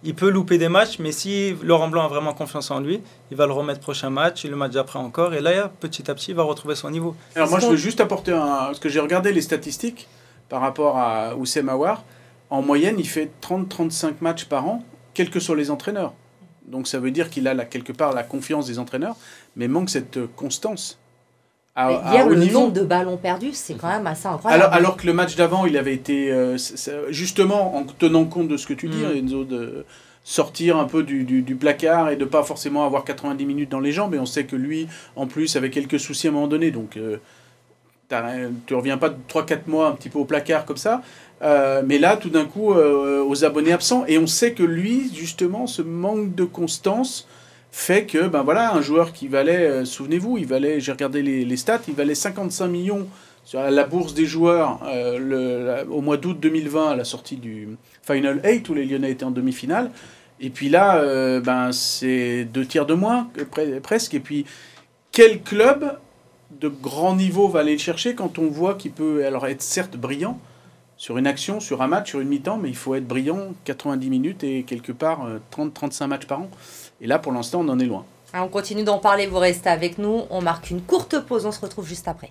il 0.04 0.16
peut 0.16 0.30
louper 0.30 0.58
des 0.58 0.70
matchs, 0.70 0.98
mais 1.00 1.12
si 1.12 1.56
Laurent 1.62 1.88
Blanc 1.88 2.06
a 2.06 2.08
vraiment 2.08 2.34
confiance 2.34 2.72
en 2.72 2.80
lui, 2.80 3.02
il 3.30 3.38
va 3.38 3.46
le 3.46 3.54
remettre 3.54 3.80
prochain 3.80 4.10
match, 4.10 4.46
le 4.46 4.56
match 4.56 4.72
d'après 4.72 4.98
encore, 5.00 5.34
et 5.36 5.42
là, 5.42 5.72
petit 5.80 6.10
à 6.10 6.16
petit, 6.16 6.32
il 6.32 6.36
va 6.36 6.44
retrouver 6.44 6.76
son 6.76 6.90
niveau. 6.90 7.16
Alors 7.36 7.50
moi, 7.50 7.60
je 7.60 7.68
veux 7.68 7.76
juste 7.76 8.02
apporter 8.02 8.32
un... 8.32 8.66
Parce 8.68 8.80
que 8.80 8.90
j'ai 8.90 9.00
regardé 9.00 9.32
les 9.32 9.42
statistiques 9.42 10.08
par 10.50 10.62
rapport 10.62 10.98
à 10.98 11.36
Oussem 11.36 11.70
Aouar. 11.70 12.04
En 12.50 12.62
moyenne, 12.62 12.96
il 13.00 13.08
fait 13.08 13.32
30-35 13.42 14.16
matchs 14.22 14.46
par 14.46 14.68
an, 14.68 14.84
quels 15.14 15.30
que 15.30 15.40
soient 15.40 15.56
les 15.56 15.72
entraîneurs. 15.72 16.14
Donc 16.68 16.88
ça 16.88 17.00
veut 17.00 17.12
dire 17.12 17.30
qu'il 17.30 17.48
a 17.48 17.54
là, 17.54 17.66
quelque 17.66 17.94
part 17.94 18.14
la 18.14 18.24
confiance 18.24 18.68
des 18.68 18.80
entraîneurs, 18.80 19.16
mais 19.56 19.68
manque 19.68 19.90
cette 19.90 20.20
constance. 20.36 21.00
À, 21.76 22.12
Hier, 22.12 22.28
le 22.28 22.36
nombre 22.46 22.74
de 22.74 22.82
ballons 22.82 23.18
perdus, 23.18 23.54
c'est 23.54 23.76
quand 23.76 23.90
même 23.90 24.08
assez 24.08 24.28
incroyable. 24.28 24.64
Alors, 24.64 24.74
alors 24.74 24.98
que 24.98 25.06
le 25.06 25.14
match 25.14 25.36
d'avant, 25.36 25.68
il 25.68 25.78
avait 25.78 25.94
été, 25.94 26.32
euh, 26.32 26.58
justement, 27.10 27.78
en 27.78 27.84
tenant 27.84 28.26
compte 28.26 28.48
de 28.48 28.58
ce 28.58 28.66
que 28.66 28.74
tu 28.74 28.88
dis, 28.90 28.98
mm. 28.98 29.18
Enzo, 29.18 29.44
de 29.44 29.86
sortir 30.24 30.78
un 30.78 30.86
peu 30.86 31.04
du, 31.04 31.24
du, 31.24 31.56
placard 31.56 32.10
et 32.10 32.16
de 32.16 32.26
pas 32.26 32.42
forcément 32.42 32.84
avoir 32.84 33.06
90 33.06 33.46
minutes 33.46 33.70
dans 33.70 33.80
les 33.80 33.92
jambes. 33.92 34.16
Et 34.16 34.20
on 34.20 34.26
sait 34.26 34.46
que 34.46 34.56
lui, 34.56 34.88
en 35.16 35.28
plus, 35.28 35.56
avait 35.56 35.70
quelques 35.70 36.00
soucis 36.00 36.28
à 36.28 36.32
un 36.32 36.34
moment 36.34 36.48
donné. 36.48 36.72
Donc, 36.72 36.98
euh, 36.98 37.18
tu 38.66 38.74
reviens 38.74 38.98
pas 38.98 39.10
3-4 39.10 39.62
mois 39.68 39.88
un 39.88 39.92
petit 39.94 40.10
peu 40.10 40.20
au 40.20 40.26
placard 40.26 40.66
comme 40.66 40.78
ça. 40.78 41.02
Euh, 41.42 41.84
mais 41.86 42.00
là, 42.00 42.18
tout 42.18 42.30
d'un 42.30 42.46
coup, 42.46 42.74
euh, 42.74 43.24
aux 43.24 43.46
abonnés 43.46 43.74
absents. 43.74 44.06
Et 44.08 44.18
on 44.18 44.28
sait 44.28 44.54
que 44.54 44.64
lui, 44.64 45.12
justement, 45.14 45.68
ce 45.68 45.82
manque 45.82 46.36
de 46.36 46.44
constance 46.44 47.28
fait 47.72 48.06
que, 48.06 48.28
ben 48.28 48.44
voilà, 48.44 48.74
un 48.74 48.82
joueur 48.82 49.14
qui 49.14 49.28
valait, 49.28 49.68
euh, 49.68 49.86
souvenez-vous, 49.86 50.38
il 50.38 50.48
valait, 50.48 50.80
j'ai 50.80 50.92
regardé 50.92 51.22
les, 51.22 51.58
stats, 51.58 51.82
il 51.88 51.94
valait 51.94 52.16
55 52.16 52.68
millions 52.68 53.08
sur 53.44 53.62
la 53.62 53.84
bourse 53.86 54.14
des 54.14 54.26
joueurs 54.26 54.82
au 55.90 56.02
mois 56.02 56.18
d'août 56.18 56.38
2020 56.38 56.92
à 56.92 56.96
la 56.98 57.06
sortie 57.06 57.38
du 57.38 57.78
Final 58.02 58.42
8 58.44 58.68
où 58.68 58.74
les 58.74 58.86
Lyonnais 58.86 59.12
étaient 59.12 59.24
en 59.24 59.32
demi-finale. 59.32 59.92
Et 60.42 60.50
puis 60.50 60.68
là, 60.68 61.40
ben, 61.40 61.72
c'est 61.72 62.44
deux 62.44 62.66
tiers 62.66 62.86
de 62.86 62.94
moins, 62.94 63.30
presque. 63.84 64.16
Et 64.16 64.20
puis, 64.20 64.46
quel 65.14 65.42
club 65.42 65.98
de 66.52 66.68
grand 66.68 67.16
niveau 67.16 67.48
va 67.48 67.60
aller 67.60 67.74
le 67.74 67.78
chercher 67.78 68.16
quand 68.16 68.40
on 68.40 68.48
voit 68.48 68.76
qu'il 68.76 68.92
peut 68.92 69.26
alors 69.26 69.48
être 69.48 69.62
certes 69.62 69.98
brillant 69.98 70.40
sur 70.96 71.18
une 71.18 71.28
action, 71.28 71.60
sur 71.60 71.82
un 71.82 71.88
match, 71.88 72.10
sur 72.10 72.20
une 72.20 72.28
mi-temps, 72.28 72.58
mais 72.58 72.70
il 72.70 72.76
faut 72.76 72.96
être 72.96 73.08
brillant 73.08 73.54
90 73.66 74.10
minutes 74.10 74.44
et 74.44 74.64
quelque 74.64 74.92
part 74.92 75.28
30-35 75.56 76.08
matchs 76.08 76.26
par 76.26 76.42
an. 76.42 76.50
Et 77.02 77.08
là, 77.08 77.20
pour 77.20 77.32
l'instant, 77.32 77.62
on 77.62 77.70
en 77.70 77.80
est 77.80 77.86
loin. 77.86 78.06
on 78.34 78.48
continue 78.48 78.84
d'en 78.84 78.98
parler, 78.98 79.28
vous 79.28 79.38
restez 79.38 79.70
avec 79.70 80.00
nous. 80.00 80.24
On 80.32 80.42
marque 80.42 80.72
une 80.72 80.82
courte 80.82 81.20
pause, 81.20 81.46
on 81.46 81.52
se 81.52 81.62
retrouve 81.62 81.88
juste 81.88 82.08
après. 82.08 82.30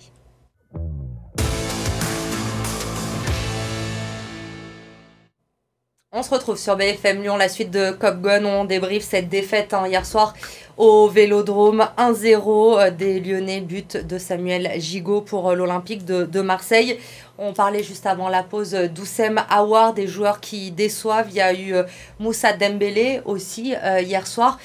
On 6.13 6.23
se 6.23 6.29
retrouve 6.31 6.57
sur 6.57 6.75
BFM 6.75 7.21
Lyon, 7.21 7.37
la 7.37 7.47
suite 7.47 7.69
de 7.69 7.91
Cop 7.91 8.21
Gun. 8.21 8.43
On 8.43 8.65
débriefe 8.65 9.03
cette 9.03 9.29
défaite 9.29 9.73
hein, 9.73 9.87
hier 9.87 10.05
soir 10.05 10.33
au 10.77 11.07
Vélodrome 11.07 11.87
1-0 11.97 12.79
euh, 12.79 12.91
des 12.91 13.19
Lyonnais, 13.19 13.61
but 13.61 13.97
de 13.97 14.17
Samuel 14.17 14.79
Gigot 14.79 15.21
pour 15.21 15.49
euh, 15.49 15.55
l'Olympique 15.55 16.05
de, 16.05 16.41
Marseille. 16.41 16.99
On 17.39 17.53
parlait 17.53 17.83
juste 17.83 18.05
avant 18.05 18.29
la 18.29 18.43
pause 18.43 18.73
d'Oussem 18.73 19.41
Aouar, 19.49 19.93
des 19.93 20.07
joueurs 20.07 20.39
qui 20.39 20.71
déçoivent. 20.71 21.27
Il 21.29 21.35
y 21.35 21.41
a 21.41 21.53
eu 21.53 21.73
euh, 21.73 21.83
Moussa 22.19 22.53
Dembélé 22.53 23.21
aussi 23.25 23.73
hier 24.01 24.25
soir. 24.27 24.59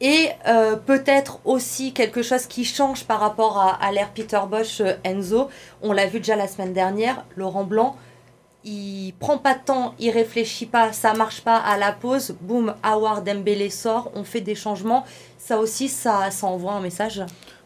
Et 0.00 0.28
peut-être 0.86 1.40
aussi 1.44 1.92
quelque 1.92 2.22
chose 2.22 2.46
qui 2.46 2.64
change 2.64 3.04
par 3.04 3.18
rapport 3.18 3.58
à, 3.58 3.84
à 3.84 3.90
l'ère 3.90 4.10
Peter 4.12 4.38
Bosch 4.48 4.80
Enzo. 5.04 5.48
On 5.82 5.92
l'a 5.92 6.06
vu 6.06 6.18
déjà 6.20 6.36
la 6.36 6.46
semaine 6.46 6.72
dernière, 6.72 7.24
Laurent 7.36 7.64
Blanc 7.64 7.96
il 8.64 9.12
prend 9.18 9.38
pas 9.38 9.54
de 9.54 9.64
temps, 9.64 9.94
il 9.98 10.10
réfléchit 10.10 10.66
pas, 10.66 10.92
ça 10.92 11.14
marche 11.14 11.40
pas 11.42 11.56
à 11.56 11.78
la 11.78 11.92
pause, 11.92 12.34
boum, 12.40 12.74
Howard 12.82 13.24
Dembélé 13.24 13.70
sort, 13.70 14.10
on 14.14 14.24
fait 14.24 14.40
des 14.40 14.54
changements. 14.54 15.04
Ça 15.38 15.58
aussi, 15.58 15.88
ça, 15.88 16.30
ça 16.30 16.46
envoie 16.46 16.72
un 16.72 16.80
message. 16.80 17.22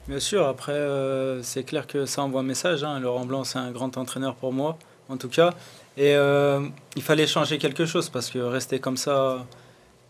Bien 0.09 0.21
sûr, 0.21 0.47
après, 0.47 0.73
euh, 0.73 1.43
c'est 1.43 1.63
clair 1.63 1.87
que 1.87 2.07
ça 2.07 2.23
envoie 2.23 2.41
un 2.41 2.45
message. 2.45 2.85
Hein. 2.85 2.99
Laurent 3.01 3.25
Blanc, 3.25 3.45
c'est 3.45 3.59
un 3.59 3.71
grand 3.71 3.97
entraîneur 3.97 4.35
pour 4.35 4.53
moi, 4.53 4.77
en 5.09 5.17
tout 5.17 5.29
cas. 5.29 5.55
Et 5.97 6.15
euh, 6.15 6.61
il 6.97 7.03
fallait 7.03 7.27
changer 7.27 7.59
quelque 7.59 7.87
chose 7.87 8.09
parce 8.09 8.31
que 8.31 8.39
rester 8.39 8.79
comme 8.79 8.97
ça 8.97 9.47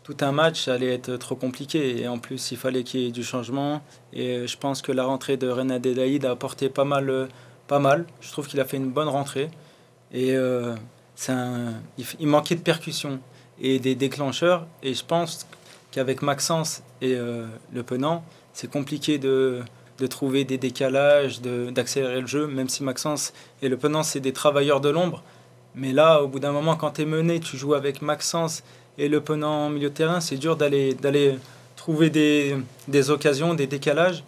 tout 0.02 0.16
un 0.20 0.32
match, 0.32 0.64
ça 0.64 0.74
allait 0.74 0.94
être 0.94 1.16
trop 1.16 1.36
compliqué. 1.36 2.00
Et 2.00 2.08
en 2.08 2.18
plus, 2.18 2.52
il 2.52 2.56
fallait 2.56 2.84
qu'il 2.84 3.00
y 3.00 3.06
ait 3.06 3.10
du 3.10 3.22
changement. 3.22 3.82
Et 4.12 4.46
je 4.46 4.56
pense 4.56 4.80
que 4.82 4.92
la 4.92 5.04
rentrée 5.04 5.36
de 5.36 5.48
René 5.48 5.74
Adelaide 5.74 6.24
a 6.24 6.30
apporté 6.30 6.68
pas 6.68 6.84
mal, 6.84 7.28
pas 7.68 7.78
mal. 7.78 8.06
Je 8.20 8.30
trouve 8.32 8.48
qu'il 8.48 8.60
a 8.60 8.64
fait 8.64 8.78
une 8.78 8.90
bonne 8.90 9.08
rentrée. 9.08 9.50
Et 10.12 10.32
euh, 10.32 10.74
un, 11.28 11.72
il, 12.18 12.26
manquait 12.26 12.54
de 12.54 12.60
percussion 12.60 13.20
et 13.60 13.78
des 13.78 13.94
déclencheurs. 13.94 14.66
Et 14.82 14.94
je 14.94 15.04
pense 15.04 15.46
qu'avec 15.90 16.22
Maxence 16.22 16.82
et 17.00 17.14
euh, 17.14 17.46
Le 17.72 17.82
Penant, 17.82 18.24
c'est 18.52 18.70
compliqué 18.70 19.18
de, 19.18 19.60
de, 19.98 20.06
trouver 20.06 20.44
des 20.44 20.58
décalages, 20.58 21.40
d'accélérer 21.40 22.20
le 22.20 22.26
jeu, 22.26 22.46
même 22.46 22.68
si 22.68 22.82
Maxence 22.82 23.32
et 23.62 23.68
Le 23.68 23.76
Penant, 23.76 24.02
c'est 24.02 24.20
des 24.20 24.32
travailleurs 24.32 24.80
de 24.80 24.90
l'ombre. 24.90 25.22
Mais 25.74 25.92
là, 25.92 26.22
au 26.22 26.28
bout 26.28 26.38
d'un 26.40 26.52
moment, 26.52 26.76
quand 26.76 26.92
tu 26.92 27.02
es 27.02 27.06
mené, 27.06 27.40
tu 27.40 27.56
joues 27.56 27.74
avec 27.74 28.02
Maxence 28.02 28.62
et 28.98 29.08
Le 29.08 29.20
Penant 29.22 29.66
en 29.66 29.70
milieu 29.70 29.88
de 29.88 29.94
terrain, 29.94 30.20
c'est 30.20 30.36
dur 30.36 30.56
d'aller 30.56 31.38
trouver 31.76 32.10
des, 32.10 32.56
des, 32.88 33.10
occasions, 33.10 33.54
des 33.54 33.66
décalages. 33.66 34.22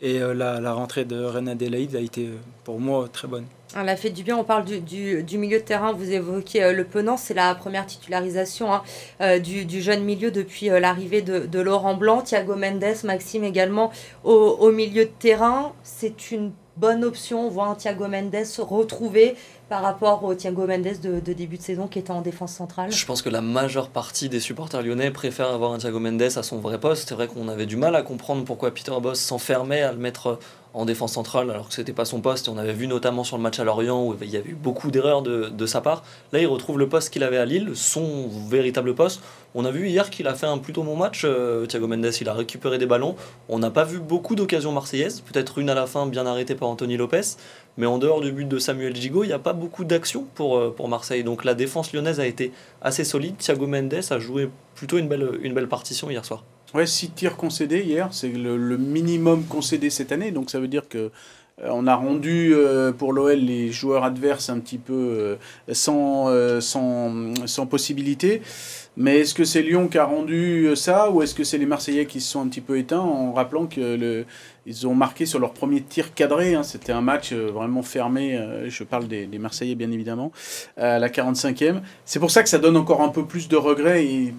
Et 0.00 0.20
euh, 0.20 0.34
la, 0.34 0.60
la, 0.60 0.72
rentrée 0.72 1.04
de 1.04 1.24
René 1.24 1.52
Adelaide 1.52 1.94
a 1.94 2.00
été 2.00 2.28
pour 2.64 2.80
moi 2.80 3.08
très 3.12 3.28
bonne. 3.28 3.46
Elle 3.76 3.88
a 3.88 3.96
fait 3.96 4.10
du 4.10 4.22
bien. 4.22 4.36
On 4.36 4.44
parle 4.44 4.64
du, 4.64 5.38
milieu 5.38 5.58
de 5.58 5.64
terrain. 5.64 5.92
Vous 5.92 6.10
évoquez 6.10 6.62
euh, 6.62 6.72
le 6.72 6.84
Penant. 6.84 7.16
C'est 7.16 7.34
la 7.34 7.54
première 7.54 7.86
titularisation 7.86 8.72
hein, 8.72 8.82
euh, 9.20 9.38
du, 9.38 9.82
jeune 9.82 10.04
milieu 10.04 10.30
depuis 10.30 10.70
euh, 10.70 10.80
l'arrivée 10.80 11.22
de, 11.22 11.60
Laurent 11.60 11.94
Blanc. 11.94 12.22
Thiago 12.22 12.54
Mendes, 12.56 12.84
Maxime 13.04 13.44
également 13.44 13.90
au, 14.22 14.70
milieu 14.70 15.04
de 15.04 15.10
terrain. 15.18 15.72
C'est 15.82 16.30
une 16.30 16.52
bonne 16.76 17.04
option. 17.04 17.46
On 17.46 17.50
voit 17.50 17.66
un 17.66 17.74
Thiago 17.74 18.06
Mendes 18.06 18.34
retrouver 18.58 19.34
par 19.68 19.82
rapport 19.82 20.22
au 20.24 20.34
Thiago 20.34 20.66
Mendes 20.66 21.00
de, 21.02 21.20
de, 21.20 21.32
début 21.32 21.56
de 21.56 21.62
saison 21.62 21.88
qui 21.88 21.98
était 21.98 22.10
en 22.10 22.20
défense 22.20 22.52
centrale 22.52 22.92
Je 22.92 23.06
pense 23.06 23.22
que 23.22 23.30
la 23.30 23.40
majeure 23.40 23.88
partie 23.88 24.28
des 24.28 24.40
supporters 24.40 24.82
lyonnais 24.82 25.10
préfèrent 25.10 25.50
avoir 25.50 25.72
un 25.72 25.78
Thiago 25.78 25.98
Mendes 25.98 26.22
à 26.22 26.42
son 26.42 26.58
vrai 26.58 26.78
poste. 26.78 27.08
C'est 27.08 27.14
vrai 27.14 27.26
qu'on 27.26 27.48
avait 27.48 27.66
du 27.66 27.76
mal 27.76 27.96
à 27.96 28.02
comprendre 28.02 28.44
pourquoi 28.44 28.72
Peter 28.72 28.92
Boss 29.00 29.18
s'enfermait 29.20 29.82
à 29.82 29.92
le 29.92 29.98
mettre 29.98 30.38
en 30.74 30.84
défense 30.84 31.12
centrale 31.12 31.50
alors 31.50 31.68
que 31.68 31.74
c'était 31.74 31.92
pas 31.92 32.04
son 32.04 32.20
poste. 32.20 32.48
On 32.48 32.58
avait 32.58 32.72
vu 32.72 32.86
notamment 32.86 33.24
sur 33.24 33.36
le 33.36 33.42
match 33.42 33.58
à 33.60 33.64
Lorient 33.64 34.04
où 34.04 34.16
il 34.20 34.28
y 34.28 34.36
a 34.36 34.40
eu 34.40 34.54
beaucoup 34.54 34.90
d'erreurs 34.90 35.22
de, 35.22 35.48
de, 35.48 35.66
sa 35.66 35.80
part. 35.80 36.02
Là, 36.32 36.40
il 36.40 36.46
retrouve 36.46 36.78
le 36.78 36.88
poste 36.88 37.10
qu'il 37.10 37.22
avait 37.22 37.38
à 37.38 37.44
Lille, 37.44 37.70
son 37.74 38.28
véritable 38.48 38.94
poste. 38.94 39.22
On 39.54 39.64
a 39.64 39.70
vu 39.70 39.88
hier 39.88 40.10
qu'il 40.10 40.26
a 40.26 40.34
fait 40.34 40.46
un 40.46 40.58
plutôt 40.58 40.82
bon 40.82 40.96
match. 40.96 41.22
Euh, 41.24 41.64
Thiago 41.66 41.86
Mendes, 41.86 42.10
il 42.20 42.28
a 42.28 42.34
récupéré 42.34 42.78
des 42.78 42.86
ballons. 42.86 43.14
On 43.48 43.60
n'a 43.60 43.70
pas 43.70 43.84
vu 43.84 44.00
beaucoup 44.00 44.34
d'occasions 44.34 44.72
marseillaises, 44.72 45.20
peut-être 45.20 45.58
une 45.58 45.70
à 45.70 45.74
la 45.74 45.86
fin 45.86 46.06
bien 46.06 46.26
arrêtée 46.26 46.56
par 46.56 46.68
Anthony 46.68 46.96
Lopez. 46.96 47.36
Mais 47.76 47.86
en 47.86 47.98
dehors 47.98 48.20
du 48.20 48.32
but 48.32 48.48
de 48.48 48.58
Samuel 48.58 48.96
Gigot, 48.96 49.22
il 49.22 49.28
n'y 49.28 49.32
a 49.32 49.38
pas 49.38 49.52
beaucoup 49.52 49.84
d'action 49.84 50.26
pour, 50.34 50.58
euh, 50.58 50.74
pour 50.76 50.88
Marseille. 50.88 51.22
Donc 51.22 51.44
la 51.44 51.54
défense 51.54 51.92
lyonnaise 51.92 52.18
a 52.18 52.26
été 52.26 52.52
assez 52.82 53.04
solide. 53.04 53.36
Thiago 53.36 53.68
Mendes 53.68 53.94
a 54.10 54.18
joué 54.18 54.50
plutôt 54.74 54.98
une 54.98 55.06
belle, 55.06 55.38
une 55.42 55.54
belle 55.54 55.68
partition 55.68 56.10
hier 56.10 56.24
soir. 56.24 56.42
Ouais, 56.74 56.86
6 56.86 57.10
tirs 57.10 57.36
concédés 57.36 57.82
hier, 57.84 58.08
c'est 58.10 58.28
le, 58.30 58.76
minimum 58.76 59.44
concédé 59.44 59.90
cette 59.90 60.10
année, 60.10 60.32
donc 60.32 60.50
ça 60.50 60.58
veut 60.58 60.66
dire 60.66 60.88
que 60.88 61.12
euh, 61.62 61.68
on 61.70 61.86
a 61.86 61.94
rendu 61.94 62.52
euh, 62.52 62.90
pour 62.90 63.12
l'OL 63.12 63.38
les 63.38 63.70
joueurs 63.70 64.02
adverses 64.02 64.50
un 64.50 64.58
petit 64.58 64.78
peu 64.78 64.92
euh, 64.92 65.36
sans, 65.70 66.26
sans, 66.60 67.46
sans, 67.46 67.66
possibilité. 67.66 68.42
Mais 68.96 69.20
est-ce 69.20 69.34
que 69.34 69.44
c'est 69.44 69.62
Lyon 69.62 69.86
qui 69.86 69.98
a 69.98 70.04
rendu 70.04 70.74
ça 70.74 71.10
ou 71.10 71.22
est-ce 71.22 71.36
que 71.36 71.44
c'est 71.44 71.58
les 71.58 71.66
Marseillais 71.66 72.06
qui 72.06 72.20
se 72.20 72.32
sont 72.32 72.40
un 72.40 72.48
petit 72.48 72.60
peu 72.60 72.76
éteints 72.76 72.98
en 72.98 73.32
rappelant 73.32 73.66
que 73.66 73.80
le, 73.80 74.24
ils 74.66 74.86
ont 74.88 74.94
marqué 74.96 75.26
sur 75.26 75.38
leur 75.38 75.52
premier 75.52 75.80
tir 75.80 76.12
cadré. 76.12 76.56
Hein. 76.56 76.64
C'était 76.64 76.92
un 76.92 77.02
match 77.02 77.32
vraiment 77.32 77.82
fermé. 77.82 78.36
je 78.66 78.82
parle 78.82 79.06
des, 79.06 79.26
Marseillais 79.38 79.76
bien 79.76 79.92
évidemment 79.92 80.32
à 80.76 80.98
la 80.98 81.08
45e. 81.08 81.82
C'est 82.04 82.20
pour 82.20 82.32
ça 82.32 82.42
que 82.42 82.48
ça 82.48 82.58
donne 82.58 82.76
encore 82.76 83.02
un 83.02 83.10
peu 83.10 83.24
plus 83.24 83.48
de 83.48 83.56
regrets. 83.56 84.04
Et 84.04 84.34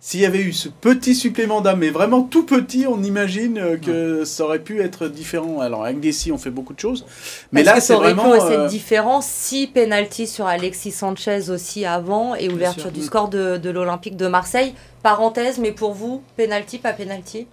s'il 0.00 0.20
y 0.20 0.24
avait 0.24 0.40
eu 0.40 0.52
ce 0.54 0.70
petit 0.70 1.14
supplément 1.14 1.60
d'âme, 1.60 1.80
mais 1.80 1.90
vraiment 1.90 2.22
tout 2.22 2.44
petit, 2.46 2.86
on 2.88 3.02
imagine 3.02 3.58
euh, 3.58 3.76
que 3.76 4.24
ça 4.24 4.44
aurait 4.44 4.60
pu 4.60 4.80
être 4.80 5.08
différent. 5.08 5.60
Alors 5.60 5.84
avec 5.84 6.00
Dessy, 6.00 6.32
on 6.32 6.38
fait 6.38 6.50
beaucoup 6.50 6.72
de 6.72 6.80
choses, 6.80 7.04
mais 7.52 7.62
là 7.62 7.80
c'est 7.80 7.94
vraiment. 7.94 8.22
Ça 8.22 8.28
aurait 8.28 8.38
pu 8.38 8.52
être 8.54 8.60
euh, 8.60 8.68
différent 8.68 9.20
si 9.20 9.66
penalty 9.66 10.26
sur 10.26 10.46
Alexis 10.46 10.92
Sanchez 10.92 11.50
aussi 11.50 11.84
avant 11.84 12.34
et 12.34 12.48
ouverture 12.48 12.90
du 12.90 13.02
score 13.02 13.28
de, 13.28 13.58
de 13.58 13.70
l'Olympique 13.70 14.16
de 14.16 14.26
Marseille. 14.26 14.74
Parenthèse, 15.02 15.58
mais 15.58 15.72
pour 15.72 15.92
vous, 15.92 16.22
penalty, 16.36 16.78
pas 16.78 16.92
penalty? 16.92 17.46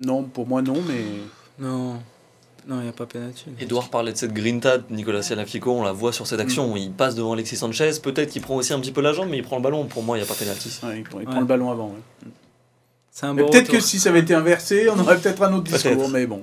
Non, 0.00 0.22
pour 0.22 0.46
moi 0.46 0.62
non, 0.62 0.76
mais. 0.86 1.04
Non. 1.58 2.00
Non, 2.66 2.80
il 2.80 2.84
n'y 2.84 2.88
a 2.88 2.92
pas 2.92 3.06
pénalty. 3.06 3.46
Edouard 3.58 3.88
parlait 3.88 4.12
de 4.12 4.16
cette 4.16 4.32
grinta 4.32 4.78
de 4.78 4.84
Nicolas 4.90 5.22
Sialafico, 5.22 5.72
on 5.72 5.82
la 5.82 5.92
voit 5.92 6.12
sur 6.12 6.26
cette 6.26 6.40
action. 6.40 6.74
Mm. 6.74 6.76
Il 6.76 6.92
passe 6.92 7.14
devant 7.14 7.32
Alexis 7.32 7.56
Sanchez, 7.56 7.92
peut-être 8.02 8.30
qu'il 8.30 8.42
prend 8.42 8.56
aussi 8.56 8.72
un 8.72 8.80
petit 8.80 8.92
peu 8.92 9.00
la 9.00 9.12
jambe, 9.12 9.28
mais 9.30 9.38
il 9.38 9.42
prend 9.42 9.56
le 9.56 9.62
ballon. 9.62 9.86
Pour 9.86 10.02
moi, 10.02 10.16
il 10.16 10.20
n'y 10.20 10.26
a 10.26 10.28
pas 10.28 10.34
pénalty. 10.34 10.80
il, 10.96 11.04
prend, 11.04 11.40
le 11.40 11.46
ballon 11.46 11.70
avant. 11.70 11.94
peut-être 13.20 13.70
que 13.70 13.80
si 13.80 13.98
ça 13.98 14.10
avait 14.10 14.20
été 14.20 14.34
inversé, 14.34 14.88
on 14.90 14.98
aurait 14.98 15.18
peut-être 15.18 15.42
un 15.42 15.52
autre 15.54 15.64
discours, 15.64 16.08
mais 16.08 16.26
bon. 16.26 16.42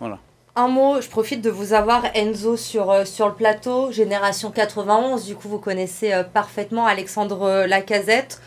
Voilà. 0.00 0.18
Un 0.60 0.66
mot, 0.66 1.00
je 1.00 1.08
profite 1.08 1.40
de 1.40 1.50
vous 1.50 1.72
avoir 1.72 2.04
Enzo 2.16 2.56
sur, 2.56 2.90
euh, 2.90 3.04
sur 3.04 3.28
le 3.28 3.34
plateau, 3.34 3.92
Génération 3.92 4.50
91, 4.50 5.24
du 5.24 5.36
coup 5.36 5.48
vous 5.48 5.60
connaissez 5.60 6.12
euh, 6.12 6.24
parfaitement 6.24 6.84
Alexandre 6.84 7.42
euh, 7.42 7.66
Lacazette. 7.68 8.40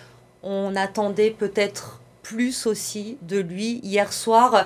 On 0.43 0.75
attendait 0.75 1.29
peut-être 1.31 2.01
plus 2.21 2.65
aussi 2.65 3.17
de 3.21 3.39
lui 3.39 3.79
hier 3.81 4.11
soir. 4.11 4.65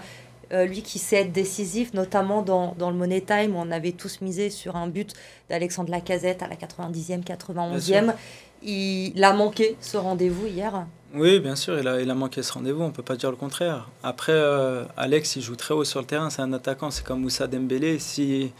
Euh, 0.56 0.66
lui 0.66 0.82
qui 0.82 1.00
sait 1.00 1.18
être 1.18 1.34
décisif, 1.34 1.94
notamment 1.94 2.42
dans, 2.42 2.76
dans, 2.78 2.90
le 2.90 2.96
Money 2.96 3.20
Time, 3.20 3.56
où 3.56 3.60
on 3.60 3.72
avait 3.72 3.92
tous 3.92 4.22
misé 4.22 4.50
sur 4.50 4.78
un 4.78 4.88
but 4.88 5.14
d'Alexandre 5.50 5.92
Lacazette 5.92 6.42
à 6.44 6.48
la 6.48 6.56
90e, 6.56 7.24
91e. 7.26 8.14
Il 8.64 9.22
a 9.22 9.34
manqué 9.34 9.76
ce 9.82 9.98
rendez-vous 9.98 10.48
hier 10.48 10.86
Oui, 11.14 11.42
bien 11.42 11.58
sûr, 11.58 11.78
il 11.78 11.88
a, 11.88 12.00
il 12.00 12.10
a 12.10 12.16
manqué 12.16 12.42
ce 12.42 12.54
rendez-vous, 12.54 12.84
on 12.84 12.88
ne 12.88 12.94
peut 12.94 13.04
pas 13.04 13.18
dire 13.18 13.32
le 13.32 13.36
contraire. 13.36 13.90
Après, 14.02 14.32
euh, 14.32 14.86
Alex, 14.96 15.36
il 15.36 15.42
joue 15.42 15.58
très 15.58 15.74
haut 15.74 15.84
sur 15.84 16.00
le 16.00 16.06
terrain, 16.06 16.30
c'est 16.30 16.42
un 16.42 16.54
attaquant, 16.54 16.90
c'est 16.90 17.04
comme 17.04 17.20
Moussa 17.20 17.48
Dembélé. 17.48 18.00
Si 18.00 18.54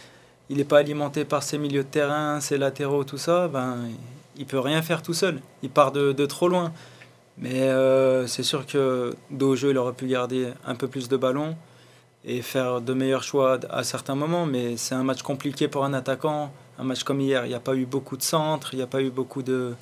il 0.50 0.58
n'est 0.58 0.66
pas 0.66 0.80
alimenté 0.80 1.24
par 1.24 1.44
ses 1.44 1.58
milieux 1.58 1.84
de 1.84 1.88
terrain, 1.88 2.42
ses 2.42 2.58
latéraux, 2.58 3.06
tout 3.06 3.18
ça, 3.18 3.48
ben, 3.48 3.78
il 4.38 4.46
peut 4.46 4.60
rien 4.60 4.82
faire 4.82 5.02
tout 5.02 5.14
seul. 5.14 5.40
Il 5.64 5.70
part 5.70 5.94
de, 5.94 6.12
de 6.12 6.26
trop 6.26 6.50
loin. 6.50 6.74
Mais 7.38 7.62
euh, 7.62 8.28
c'est 8.28 8.44
sûr 8.44 8.66
que 8.66 9.16
dos 9.32 9.56
jeu, 9.56 9.70
il 9.70 9.78
aurait 9.78 9.94
pu 9.94 10.08
garder 10.08 10.50
un 10.66 10.76
peu 10.76 10.88
plus 10.88 11.08
de 11.08 11.16
ballons 11.16 11.56
et 12.26 12.42
faire 12.42 12.82
de 12.82 12.94
meilleurs 12.94 13.24
choix 13.24 13.60
à 13.70 13.84
certains 13.84 14.16
moments, 14.16 14.46
mais 14.46 14.78
c'est 14.78 14.96
un 14.96 15.04
match 15.04 15.22
compliqué 15.22 15.68
pour 15.68 15.86
un 15.86 15.94
attaquant. 15.94 16.52
Un 16.78 16.84
match 16.84 17.04
comme 17.04 17.22
hier, 17.22 17.46
il 17.46 17.50
n'y 17.50 17.56
a 17.56 17.60
pas 17.60 17.76
eu 17.76 17.86
beaucoup 17.86 18.18
de 18.18 18.24
centres, 18.24 18.74
il 18.74 18.78
n'y 18.78 18.82
a 18.82 18.88
pas 18.88 19.02
eu 19.02 19.10
beaucoup 19.10 19.44
de. 19.44 19.74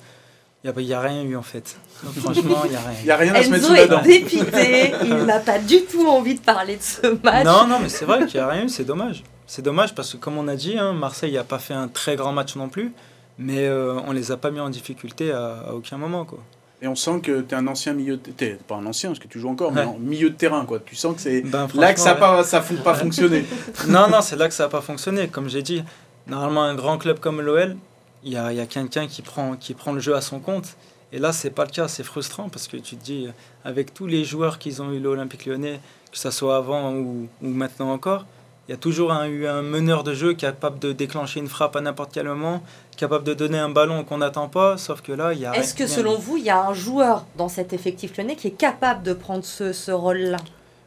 Il 0.62 0.70
n'y 0.70 0.94
a, 0.94 0.98
a, 0.98 1.02
rien 1.02 1.22
eu 1.22 1.36
en 1.36 1.42
fait. 1.42 1.76
franchement, 2.16 2.62
il 2.64 2.70
n'y 2.70 2.76
a 2.76 2.80
rien. 2.80 2.98
Il 3.00 3.04
n'y 3.04 3.10
a 3.10 3.16
rien 3.16 3.34
à 3.34 3.42
se 3.42 3.50
mettre 3.50 3.66
sous 3.66 3.74
la 3.74 3.86
dent. 3.86 4.00
est 4.00 4.04
dépité, 4.04 4.92
il 5.02 5.16
n'a 5.24 5.40
pas 5.40 5.58
du 5.58 5.84
tout 5.84 6.06
envie 6.06 6.36
de 6.36 6.40
parler 6.40 6.76
de 6.76 6.82
ce 6.82 7.06
match. 7.22 7.44
Non, 7.44 7.66
non, 7.66 7.78
mais 7.80 7.90
c'est 7.90 8.06
vrai 8.06 8.24
qu'il 8.26 8.40
n'y 8.40 8.46
a 8.46 8.48
rien 8.48 8.64
eu, 8.64 8.68
c'est 8.68 8.84
dommage. 8.84 9.24
C'est 9.46 9.60
dommage 9.60 9.94
parce 9.94 10.12
que, 10.12 10.16
comme 10.16 10.38
on 10.38 10.48
a 10.48 10.56
dit, 10.56 10.78
hein, 10.78 10.94
Marseille 10.94 11.34
n'a 11.34 11.44
pas 11.44 11.58
fait 11.58 11.74
un 11.74 11.88
très 11.88 12.16
grand 12.16 12.32
match 12.32 12.56
non 12.56 12.70
plus, 12.70 12.94
mais 13.36 13.66
euh, 13.66 14.00
on 14.06 14.12
ne 14.12 14.18
les 14.18 14.32
a 14.32 14.38
pas 14.38 14.50
mis 14.50 14.60
en 14.60 14.70
difficulté 14.70 15.32
à, 15.32 15.64
à 15.68 15.72
aucun 15.72 15.98
moment. 15.98 16.24
Quoi. 16.24 16.38
Et 16.84 16.86
on 16.86 16.94
sent 16.94 17.20
que 17.22 17.40
tu 17.40 17.54
es 17.54 17.56
un 17.56 17.66
ancien 17.66 17.94
milieu. 17.94 18.18
de- 18.18 18.30
T'es 18.30 18.58
pas 18.68 18.74
un 18.76 18.84
ancien, 18.84 19.08
parce 19.08 19.18
que 19.18 19.26
tu 19.26 19.40
joues 19.40 19.48
encore, 19.48 19.72
mais 19.72 19.80
en 19.84 19.96
milieu 19.98 20.28
de 20.28 20.34
terrain, 20.36 20.66
quoi. 20.66 20.78
Tu 20.84 20.94
sens 20.94 21.14
que 21.16 21.20
c'est 21.22 21.40
Ben, 21.40 21.66
là 21.74 21.94
que 21.94 21.98
ça 22.00 22.10
n'a 22.10 22.16
pas, 22.16 22.44
ça 22.44 22.60
fon- 22.60 22.74
pas 22.76 22.94
fonctionné. 22.94 23.46
Non, 23.88 24.06
non, 24.10 24.20
c'est 24.20 24.36
là 24.36 24.48
que 24.48 24.54
ça 24.54 24.64
n'a 24.64 24.68
pas 24.68 24.82
fonctionné. 24.82 25.28
Comme 25.28 25.48
j'ai 25.48 25.62
dit, 25.62 25.82
normalement, 26.26 26.62
un 26.62 26.74
grand 26.74 26.98
club 26.98 27.20
comme 27.20 27.40
l'OL, 27.40 27.76
il 28.22 28.32
y 28.32 28.36
a, 28.36 28.52
y 28.52 28.60
a 28.60 28.66
quelqu'un 28.66 29.06
qui 29.06 29.22
prend, 29.22 29.56
qui 29.56 29.72
prend 29.72 29.92
le 29.92 30.00
jeu 30.00 30.14
à 30.14 30.20
son 30.20 30.40
compte. 30.40 30.76
Et 31.10 31.18
là, 31.18 31.32
c'est 31.32 31.48
pas 31.50 31.64
le 31.64 31.70
cas. 31.70 31.88
C'est 31.88 32.02
frustrant 32.04 32.50
parce 32.50 32.68
que 32.68 32.76
tu 32.76 32.96
te 32.96 33.02
dis, 33.04 33.28
avec 33.64 33.94
tous 33.94 34.06
les 34.06 34.24
joueurs 34.24 34.58
qu'ils 34.58 34.82
ont 34.82 34.92
eu 34.92 35.00
l'Olympique 35.00 35.46
lyonnais, 35.46 35.80
que 36.12 36.18
ce 36.18 36.30
soit 36.30 36.56
avant 36.56 36.92
ou, 36.92 37.28
ou 37.42 37.48
maintenant 37.48 37.92
encore, 37.92 38.26
il 38.68 38.72
y 38.72 38.74
a 38.74 38.78
toujours 38.78 39.12
un, 39.12 39.26
eu 39.26 39.46
un 39.46 39.62
meneur 39.62 40.04
de 40.04 40.14
jeu 40.14 40.32
capable 40.34 40.78
de 40.78 40.92
déclencher 40.92 41.40
une 41.40 41.48
frappe 41.48 41.76
à 41.76 41.80
n'importe 41.80 42.10
quel 42.12 42.26
moment, 42.26 42.62
capable 42.96 43.24
de 43.24 43.34
donner 43.34 43.58
un 43.58 43.68
ballon 43.68 44.04
qu'on 44.04 44.18
n'attend 44.18 44.48
pas. 44.48 44.78
Sauf 44.78 45.02
que 45.02 45.12
là, 45.12 45.32
il 45.34 45.40
y 45.40 45.46
a. 45.46 45.54
Est-ce 45.54 45.74
que 45.74 45.86
selon 45.86 46.16
vous, 46.16 46.36
il 46.38 46.44
y 46.44 46.50
a 46.50 46.66
un 46.68 46.74
joueur 46.74 47.26
dans 47.36 47.48
cet 47.48 47.72
effectif 47.72 48.16
lyonnais 48.16 48.36
qui 48.36 48.46
est 48.48 48.52
capable 48.58 49.02
de 49.02 49.12
prendre 49.12 49.44
ce, 49.44 49.72
ce 49.72 49.90
rôle-là? 49.90 50.38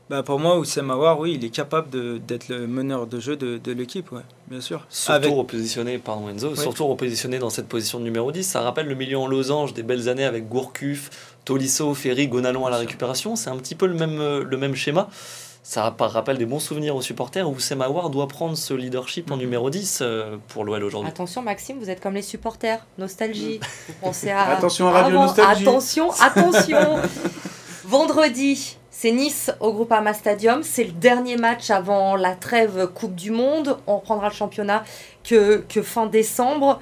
Bah, 0.09 0.23
Pour 0.23 0.39
moi, 0.39 0.57
Oussem 0.57 0.89
Aouar, 0.89 1.19
oui, 1.19 1.33
il 1.37 1.43
est 1.43 1.49
capable 1.49 1.89
d'être 2.25 2.47
le 2.47 2.65
meneur 2.65 3.07
de 3.07 3.19
jeu 3.19 3.35
de, 3.35 3.57
de 3.57 3.71
l'équipe, 3.73 4.09
ouais, 4.13 4.21
bien 4.49 4.61
sûr. 4.61 4.85
Surtout 4.89 5.11
Avec- 5.11 5.33
repositionné, 5.33 5.97
pardon 5.97 6.29
Enzo, 6.29 6.51
Oui. 6.51 6.57
surtout 6.57 6.87
repositionné 6.87 7.39
dans 7.39 7.49
cette 7.49 7.67
position 7.67 7.99
de 7.99 8.05
numéro 8.05 8.31
10. 8.31 8.41
Ça 8.45 8.61
rappelle 8.61 8.87
le 8.87 8.95
milieu 8.95 9.17
en 9.17 9.27
losange 9.27 9.73
des 9.73 9.83
belles 9.83 10.07
années 10.07 10.23
avec 10.23 10.47
Gourcuff, 10.47 11.35
Tolisso, 11.43 11.93
Ferry, 11.93 12.29
Gonalon 12.29 12.65
à 12.65 12.69
la 12.69 12.77
récupération. 12.77 13.35
C'est 13.35 13.49
un 13.49 13.57
petit 13.57 13.75
peu 13.75 13.85
le 13.85 13.95
même, 13.95 14.21
euh, 14.21 14.45
le 14.45 14.55
même 14.57 14.75
schéma. 14.75 15.09
Ça 15.69 15.81
rapp- 15.83 15.99
rappelle 15.99 16.37
des 16.37 16.45
bons 16.45 16.61
souvenirs 16.61 16.95
aux 16.95 17.01
supporters 17.01 17.49
où 17.49 17.59
Semawar 17.59 18.09
doit 18.09 18.29
prendre 18.29 18.55
ce 18.55 18.73
leadership 18.73 19.29
en 19.31 19.35
Mhm. 19.35 19.41
numéro 19.41 19.69
10 19.69 19.99
euh, 20.01 20.37
pour 20.47 20.63
l'OL 20.63 20.81
aujourd'hui. 20.81 21.09
Attention 21.09 21.41
Maxime, 21.41 21.77
vous 21.77 21.89
êtes 21.89 21.99
comme 21.99 22.13
les 22.13 22.21
supporters, 22.21 22.79
nostalgie. 22.97 23.59
Vous 23.89 23.93
pensez 24.01 24.29
à... 24.31 24.43
Attention 24.43 24.87
à 24.87 24.91
Radio 24.91 25.17
Avant. 25.17 25.25
Nostalgie. 25.25 25.63
Attention, 25.67 26.09
attention 26.21 26.99
Vendredi, 27.85 28.77
c'est 28.91 29.11
Nice 29.11 29.51
au 29.59 29.73
Groupama 29.73 30.13
Stadium. 30.13 30.63
C'est 30.63 30.85
le 30.85 30.91
dernier 30.93 31.35
match 31.35 31.69
avant 31.69 32.15
la 32.15 32.33
trêve 32.35 32.87
Coupe 32.95 33.15
du 33.15 33.31
Monde. 33.31 33.77
On 33.87 33.97
reprendra 33.97 34.29
le 34.29 34.33
championnat 34.33 34.85
que, 35.25 35.57
que 35.67 35.81
fin 35.81 36.05
décembre. 36.05 36.81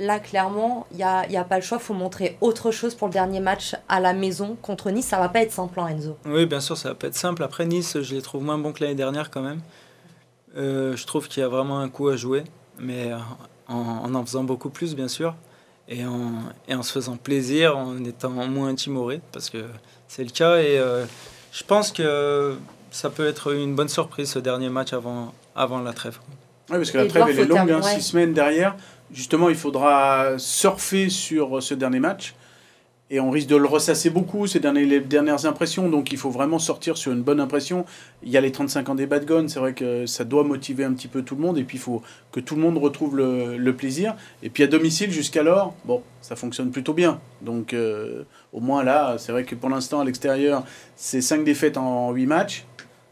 Là, 0.00 0.20
clairement, 0.20 0.86
il 0.92 0.98
n'y 0.98 1.02
a, 1.02 1.28
y 1.28 1.36
a 1.36 1.42
pas 1.42 1.56
le 1.56 1.62
choix. 1.62 1.78
Il 1.80 1.84
faut 1.84 1.92
montrer 1.92 2.38
autre 2.40 2.70
chose 2.70 2.94
pour 2.94 3.08
le 3.08 3.12
dernier 3.12 3.40
match 3.40 3.74
à 3.88 3.98
la 3.98 4.12
maison 4.12 4.56
contre 4.62 4.90
Nice. 4.90 5.06
Ça 5.06 5.18
va 5.18 5.28
pas 5.28 5.42
être 5.42 5.50
simple, 5.50 5.80
hein, 5.80 5.88
Enzo. 5.88 6.16
Oui, 6.24 6.46
bien 6.46 6.60
sûr, 6.60 6.76
ça 6.76 6.90
va 6.90 6.94
pas 6.94 7.08
être 7.08 7.16
simple. 7.16 7.42
Après, 7.42 7.66
Nice, 7.66 8.00
je 8.00 8.14
les 8.14 8.22
trouve 8.22 8.44
moins 8.44 8.58
bons 8.58 8.72
que 8.72 8.84
l'année 8.84 8.94
dernière 8.94 9.28
quand 9.28 9.42
même. 9.42 9.60
Euh, 10.56 10.96
je 10.96 11.04
trouve 11.04 11.26
qu'il 11.26 11.40
y 11.40 11.44
a 11.44 11.48
vraiment 11.48 11.80
un 11.80 11.88
coup 11.88 12.08
à 12.08 12.16
jouer, 12.16 12.44
mais 12.78 13.10
euh, 13.10 13.18
en, 13.66 14.04
en 14.04 14.14
en 14.14 14.24
faisant 14.24 14.44
beaucoup 14.44 14.70
plus, 14.70 14.94
bien 14.94 15.08
sûr, 15.08 15.34
et 15.88 16.06
en, 16.06 16.30
et 16.68 16.74
en 16.76 16.82
se 16.84 16.92
faisant 16.92 17.16
plaisir, 17.16 17.76
en 17.76 18.04
étant 18.04 18.30
moins 18.30 18.74
timoré, 18.76 19.20
parce 19.32 19.50
que 19.50 19.64
c'est 20.06 20.22
le 20.22 20.30
cas. 20.30 20.58
Et 20.58 20.78
euh, 20.78 21.06
je 21.52 21.64
pense 21.64 21.90
que 21.90 22.56
ça 22.92 23.10
peut 23.10 23.26
être 23.26 23.52
une 23.52 23.74
bonne 23.74 23.88
surprise 23.88 24.30
ce 24.30 24.38
dernier 24.38 24.68
match 24.68 24.92
avant, 24.92 25.34
avant 25.56 25.80
la 25.80 25.92
trêve. 25.92 26.18
Oui, 26.70 26.76
parce 26.76 26.90
que 26.90 26.98
la 26.98 27.06
trêve, 27.06 27.24
elle 27.30 27.38
est 27.40 27.44
longue, 27.46 27.58
hein, 27.58 27.66
terminer, 27.66 27.86
ouais. 27.86 27.94
six 27.94 28.02
semaines 28.10 28.32
derrière. 28.32 28.76
Justement, 29.12 29.48
il 29.48 29.56
faudra 29.56 30.38
surfer 30.38 31.08
sur 31.08 31.62
ce 31.62 31.74
dernier 31.74 32.00
match. 32.00 32.34
Et 33.10 33.20
on 33.20 33.30
risque 33.30 33.48
de 33.48 33.56
le 33.56 33.66
ressasser 33.66 34.10
beaucoup, 34.10 34.46
ces 34.46 34.60
dernières 34.60 35.46
impressions. 35.46 35.88
Donc 35.88 36.12
il 36.12 36.18
faut 36.18 36.30
vraiment 36.30 36.58
sortir 36.58 36.98
sur 36.98 37.10
une 37.12 37.22
bonne 37.22 37.40
impression. 37.40 37.86
Il 38.22 38.28
y 38.28 38.36
a 38.36 38.40
les 38.40 38.52
35 38.52 38.90
ans 38.90 38.94
des 38.94 39.06
Bad 39.06 39.26
c'est 39.48 39.58
vrai 39.58 39.72
que 39.72 40.04
ça 40.04 40.24
doit 40.24 40.44
motiver 40.44 40.84
un 40.84 40.92
petit 40.92 41.08
peu 41.08 41.22
tout 41.22 41.34
le 41.34 41.40
monde. 41.40 41.56
Et 41.56 41.64
puis 41.64 41.78
il 41.78 41.80
faut 41.80 42.02
que 42.32 42.40
tout 42.40 42.54
le 42.54 42.60
monde 42.60 42.76
retrouve 42.76 43.16
le, 43.16 43.56
le 43.56 43.74
plaisir. 43.74 44.14
Et 44.42 44.50
puis 44.50 44.62
à 44.62 44.66
domicile, 44.66 45.10
jusqu'alors, 45.10 45.74
bon, 45.86 46.02
ça 46.20 46.36
fonctionne 46.36 46.70
plutôt 46.70 46.92
bien. 46.92 47.18
Donc 47.40 47.72
euh, 47.72 48.24
au 48.52 48.60
moins 48.60 48.84
là, 48.84 49.16
c'est 49.16 49.32
vrai 49.32 49.44
que 49.44 49.54
pour 49.54 49.70
l'instant, 49.70 50.00
à 50.00 50.04
l'extérieur, 50.04 50.64
c'est 50.94 51.22
5 51.22 51.44
défaites 51.44 51.78
en 51.78 52.12
8 52.12 52.26
matchs. 52.26 52.66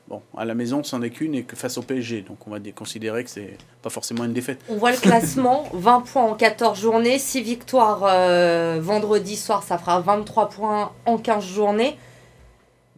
Bon, 0.09 0.23
à 0.37 0.45
la 0.45 0.55
maison, 0.55 0.85
c'en 0.85 1.03
est 1.03 1.11
qu'une 1.11 1.35
et 1.35 1.42
que 1.42 1.57
face 1.57 1.79
au 1.79 1.83
PSG. 1.83 2.21
Donc 2.23 2.38
on 2.47 2.51
va 2.51 2.61
dé- 2.61 2.71
considérer 2.73 3.25
que 3.25 3.31
c'est 3.31 3.59
pas 3.83 3.90
forcément 3.90 4.23
une 4.25 4.33
défaite. 4.33 4.61
On 4.69 4.77
voit 4.77 4.92
le 4.92 4.99
classement 4.99 5.64
20 5.73 6.01
points 6.03 6.23
en 6.23 6.35
14 6.35 6.79
journées, 6.81 7.19
6 7.19 7.42
victoires 7.42 8.03
euh, 8.05 8.79
vendredi 8.81 9.35
soir, 9.37 9.64
ça 9.64 9.79
fera 9.79 10.01
23 10.01 10.49
points 10.51 10.92
en 11.07 11.19
15 11.19 11.45
journées. 11.45 11.97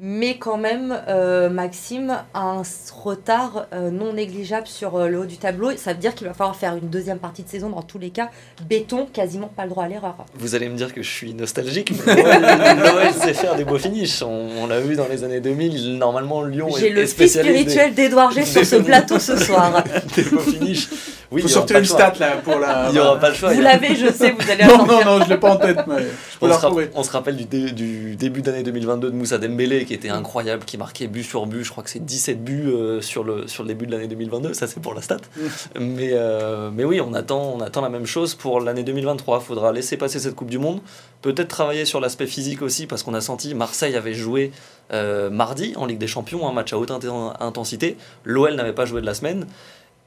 Mais 0.01 0.39
quand 0.39 0.59
même, 0.59 0.97
euh, 1.09 1.51
Maxime 1.51 2.19
a 2.33 2.41
un 2.41 2.63
retard 2.95 3.67
euh, 3.73 3.91
non 3.91 4.13
négligeable 4.13 4.69
sur 4.69 4.95
euh, 4.95 5.09
le 5.09 5.19
haut 5.19 5.25
du 5.25 5.39
tableau. 5.39 5.73
Ça 5.77 5.93
veut 5.93 5.99
dire 5.99 6.15
qu'il 6.15 6.29
va 6.29 6.35
falloir 6.35 6.55
faire 6.55 6.77
une 6.77 6.89
deuxième 6.89 7.19
partie 7.19 7.43
de 7.43 7.49
saison 7.49 7.69
dans 7.69 7.83
tous 7.83 7.99
les 7.99 8.11
cas. 8.11 8.31
Béton, 8.69 9.09
quasiment 9.13 9.49
pas 9.49 9.65
le 9.65 9.71
droit 9.71 9.85
à 9.85 9.89
l'erreur. 9.89 10.15
Vous 10.37 10.55
allez 10.55 10.69
me 10.69 10.77
dire 10.77 10.95
que 10.95 11.03
je 11.03 11.11
suis 11.11 11.35
nostalgique, 11.35 11.93
mais 12.07 12.15
l'OL 12.77 13.13
sait 13.13 13.35
faire 13.35 13.57
des 13.57 13.65
beaux 13.65 13.79
finishes. 13.79 14.23
On, 14.23 14.49
on 14.63 14.67
l'a 14.69 14.79
vu 14.79 14.95
dans 14.95 15.09
les 15.09 15.25
années 15.25 15.41
2000. 15.41 15.99
Normalement, 15.99 16.45
Lyon 16.45 16.69
J'ai 16.79 16.87
est, 16.87 16.91
le 16.91 17.03
est 17.03 17.07
spécialiste 17.09 17.71
spirituel 17.71 17.95
d'Edouard 17.95 18.31
G 18.31 18.45
sur 18.45 18.65
ce 18.65 18.77
plateau 18.77 19.19
ce 19.19 19.37
soir. 19.45 19.83
des 20.15 20.23
beaux 20.23 20.39
finishes. 20.39 20.91
Oui, 21.31 21.43
faut 21.43 21.49
il 21.49 21.51
y 21.51 21.55
aura 21.55 21.61
sortir 21.61 21.75
pas 21.75 21.79
une 21.81 21.83
le 21.85 21.89
choix. 21.89 22.15
stat 22.15 22.15
là 22.19 22.37
pour 22.43 22.59
la. 22.59 22.87
Il 22.89 22.93
n'y 22.95 22.99
aura 23.01 23.19
pas 23.19 23.29
le 23.29 23.35
choix. 23.35 23.53
Vous 23.53 23.61
l'avez, 23.61 23.95
je 23.95 24.11
sais, 24.11 24.31
vous 24.31 24.51
allez 24.51 24.65
Non, 24.79 24.87
non, 24.87 25.05
non, 25.05 25.23
je 25.25 25.29
l'ai 25.29 25.37
pas 25.37 25.51
en 25.53 25.57
tête, 25.57 25.79
mais 25.87 25.99
je 25.99 26.39
peux 26.39 26.47
On 26.47 26.47
la 26.47 26.59
se, 26.59 26.67
on 26.95 27.03
rappelle 27.03 27.37
du, 27.37 27.45
dé- 27.45 27.73
du 27.73 28.17
début 28.17 28.41
d'année 28.41 28.63
2022 28.63 29.11
de 29.11 29.15
Moussa 29.15 29.37
Dembélé 29.37 29.85
qui 29.85 29.93
était 29.93 30.09
incroyable, 30.09 30.65
qui 30.65 30.79
marquait 30.79 31.07
but 31.07 31.23
sur 31.25 31.45
but. 31.47 31.65
Je 31.65 31.71
crois 31.71 31.85
que 31.85 31.91
c'est 31.91 32.03
17 32.05 32.43
buts 32.43 32.69
euh, 32.69 33.03
sur, 33.03 33.25
le, 33.25 33.47
sur 33.47 33.63
le 33.63 33.69
début 33.69 33.87
de 33.87 33.93
l'année 33.93 34.09
2022. 34.09 34.55
Ça, 34.55 34.67
c'est 34.67 34.81
pour 34.81 34.95
la 34.95 35.03
stat. 35.03 35.19
mais, 35.79 36.13
euh, 36.13 36.71
mais 36.73 36.85
oui, 36.85 37.01
on 37.01 37.13
attend, 37.13 37.53
on 37.57 37.61
attend 37.61 37.83
la 37.83 37.91
même 37.91 38.07
chose 38.07 38.35
pour 38.35 38.61
l'année 38.61 38.83
2023. 38.83 39.41
Il 39.43 39.47
faudra 39.47 39.71
laisser 39.73 39.99
passer 39.99 40.19
cette 40.21 40.35
Coupe 40.35 40.49
du 40.51 40.59
Monde. 40.59 40.81
Peut-être 41.21 41.49
travailler 41.49 41.85
sur 41.85 42.01
l'aspect 42.01 42.27
physique 42.27 42.63
aussi 42.63 42.87
parce 42.87 43.03
qu'on 43.03 43.13
a 43.15 43.21
senti 43.21 43.55
Marseille 43.55 43.97
avait 43.97 44.15
joué 44.15 44.51
euh, 44.95 45.29
mardi 45.29 45.75
en 45.77 45.85
Ligue 45.85 45.99
des 45.99 46.07
Champions, 46.07 46.49
un 46.49 46.53
match 46.53 46.73
à 46.73 46.79
haute 46.79 46.91
inten- 46.91 47.35
intensité. 47.41 47.99
L'OL 48.25 48.55
n'avait 48.55 48.73
pas 48.73 48.87
joué 48.87 49.01
de 49.03 49.07
la 49.07 49.13
semaine. 49.15 49.47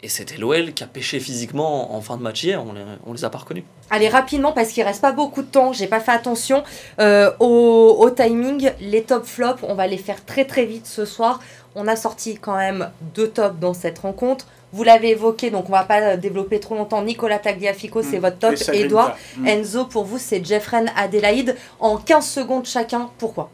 Et 0.03 0.09
c'était 0.09 0.37
l'OL 0.37 0.73
qui 0.73 0.83
a 0.83 0.87
pêché 0.87 1.19
physiquement 1.19 1.93
en 1.95 2.01
fin 2.01 2.17
de 2.17 2.23
match 2.23 2.43
hier. 2.43 2.63
On 2.65 2.73
les, 2.73 2.81
on 3.05 3.13
les 3.13 3.23
a 3.23 3.29
pas 3.29 3.37
reconnus. 3.37 3.63
Allez, 3.91 4.09
rapidement, 4.09 4.51
parce 4.51 4.69
qu'il 4.69 4.83
reste 4.83 5.01
pas 5.01 5.11
beaucoup 5.11 5.43
de 5.43 5.47
temps, 5.47 5.73
j'ai 5.73 5.85
pas 5.85 5.99
fait 5.99 6.11
attention 6.11 6.63
euh, 6.99 7.31
au, 7.39 7.97
au 7.99 8.09
timing. 8.09 8.71
Les 8.79 9.03
top 9.03 9.25
flops, 9.25 9.61
on 9.61 9.75
va 9.75 9.85
les 9.85 9.97
faire 9.97 10.25
très 10.25 10.45
très 10.45 10.65
vite 10.65 10.87
ce 10.87 11.05
soir. 11.05 11.39
On 11.75 11.87
a 11.87 11.95
sorti 11.95 12.35
quand 12.37 12.57
même 12.57 12.89
deux 13.15 13.29
tops 13.29 13.59
dans 13.59 13.75
cette 13.75 13.99
rencontre. 13.99 14.47
Vous 14.73 14.83
l'avez 14.83 15.09
évoqué, 15.09 15.51
donc 15.51 15.65
on 15.69 15.71
va 15.73 15.83
pas 15.83 16.17
développer 16.17 16.59
trop 16.59 16.73
longtemps. 16.75 17.01
Nicolas 17.03 17.37
Tagliafico, 17.39 18.01
c'est 18.01 18.17
Mm. 18.17 18.21
votre 18.21 18.39
top. 18.39 18.55
Edouard, 18.73 19.15
Mm. 19.37 19.47
Enzo, 19.47 19.85
pour 19.85 20.05
vous, 20.05 20.17
c'est 20.17 20.43
Jeffren 20.43 20.89
Adélaïde. 20.95 21.55
En 21.79 21.97
15 21.97 22.25
secondes 22.27 22.65
chacun, 22.65 23.09
pourquoi? 23.19 23.51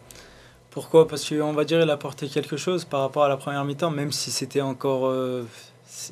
Pourquoi? 0.69 1.07
Parce 1.07 1.27
qu'on 1.27 1.53
va 1.53 1.65
dire 1.65 1.79
qu'il 1.81 1.89
a 1.89 1.93
apporté 1.93 2.27
quelque 2.27 2.55
chose 2.55 2.85
par 2.85 3.01
rapport 3.01 3.23
à 3.23 3.29
la 3.29 3.35
première 3.37 3.65
mi-temps, 3.65 3.89
même 3.89 4.11
si 4.13 4.31
c'était 4.31 4.61
encore. 4.61 5.07
euh, 5.07 5.43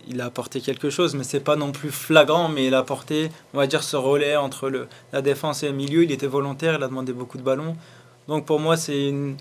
il 0.08 0.22
a 0.22 0.26
apporté 0.26 0.62
quelque 0.62 0.90
chose, 0.90 1.16
mais 1.16 1.24
c'est 1.24 1.40
pas 1.40 1.56
non 1.56 1.72
plus 1.72 1.92
flagrant, 1.92 2.50
mais 2.50 2.66
il 2.66 2.74
a 2.74 2.80
apporté, 2.80 3.30
on 3.54 3.58
va 3.58 3.68
dire, 3.68 3.84
ce 3.84 3.96
relais 3.96 4.36
entre 4.36 4.70
le, 4.70 4.88
la 5.14 5.22
défense 5.22 5.64
et 5.64 5.68
le 5.68 5.74
milieu. 5.74 6.04
Il 6.04 6.12
était 6.12 6.28
volontaire, 6.28 6.76
il 6.78 6.84
a 6.84 6.88
demandé 6.88 7.14
beaucoup 7.14 7.38
de 7.38 7.44
ballons. 7.44 7.76
Donc 8.28 8.46
pour 8.46 8.60
moi, 8.60 8.78
c'est 8.78 9.08
une- 9.08 9.38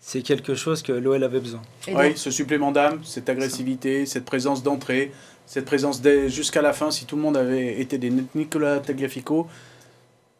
c'est 0.00 0.22
quelque 0.22 0.54
chose 0.54 0.82
que 0.82 0.92
l'OL 0.92 1.22
avait 1.22 1.40
besoin. 1.40 1.60
Oui, 1.92 2.16
ce 2.16 2.30
supplément 2.30 2.72
d'âme, 2.72 3.00
cette 3.04 3.28
agressivité, 3.28 4.06
cette 4.06 4.24
présence 4.24 4.62
d'entrée, 4.62 5.12
cette 5.44 5.64
présence 5.66 6.00
jusqu'à 6.28 6.62
la 6.62 6.72
fin. 6.72 6.90
Si 6.90 7.04
tout 7.04 7.16
le 7.16 7.22
monde 7.22 7.36
avait 7.36 7.80
été 7.80 7.98
des 7.98 8.12
Nicolas 8.34 8.78
Tagliafico, 8.78 9.46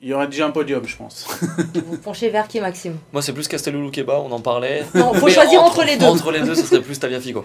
il 0.01 0.09
y 0.09 0.15
aurait 0.15 0.29
déjà 0.29 0.47
un 0.47 0.51
podium, 0.53 0.87
je 0.87 0.97
pense. 0.97 1.27
Vous 1.87 1.99
penchez 1.99 2.31
vers 2.31 2.47
qui, 2.47 2.61
Maxime? 2.61 2.97
Moi, 3.13 3.21
c'est 3.21 3.33
plus 3.33 3.49
Castello 3.49 3.91
Keba, 3.91 4.21
on 4.21 4.31
en 4.31 4.41
parlait. 4.41 4.87
Non, 4.95 5.13
faut 5.13 5.27
Mais 5.27 5.33
choisir 5.33 5.61
entre 5.63 5.83
les 5.85 5.97
deux. 5.97 6.07
Entre 6.07 6.31
les 6.31 6.41
deux, 6.41 6.55
ce 6.55 6.65
serait 6.65 6.81
plus 6.81 6.99
Tagliafico. 6.99 7.45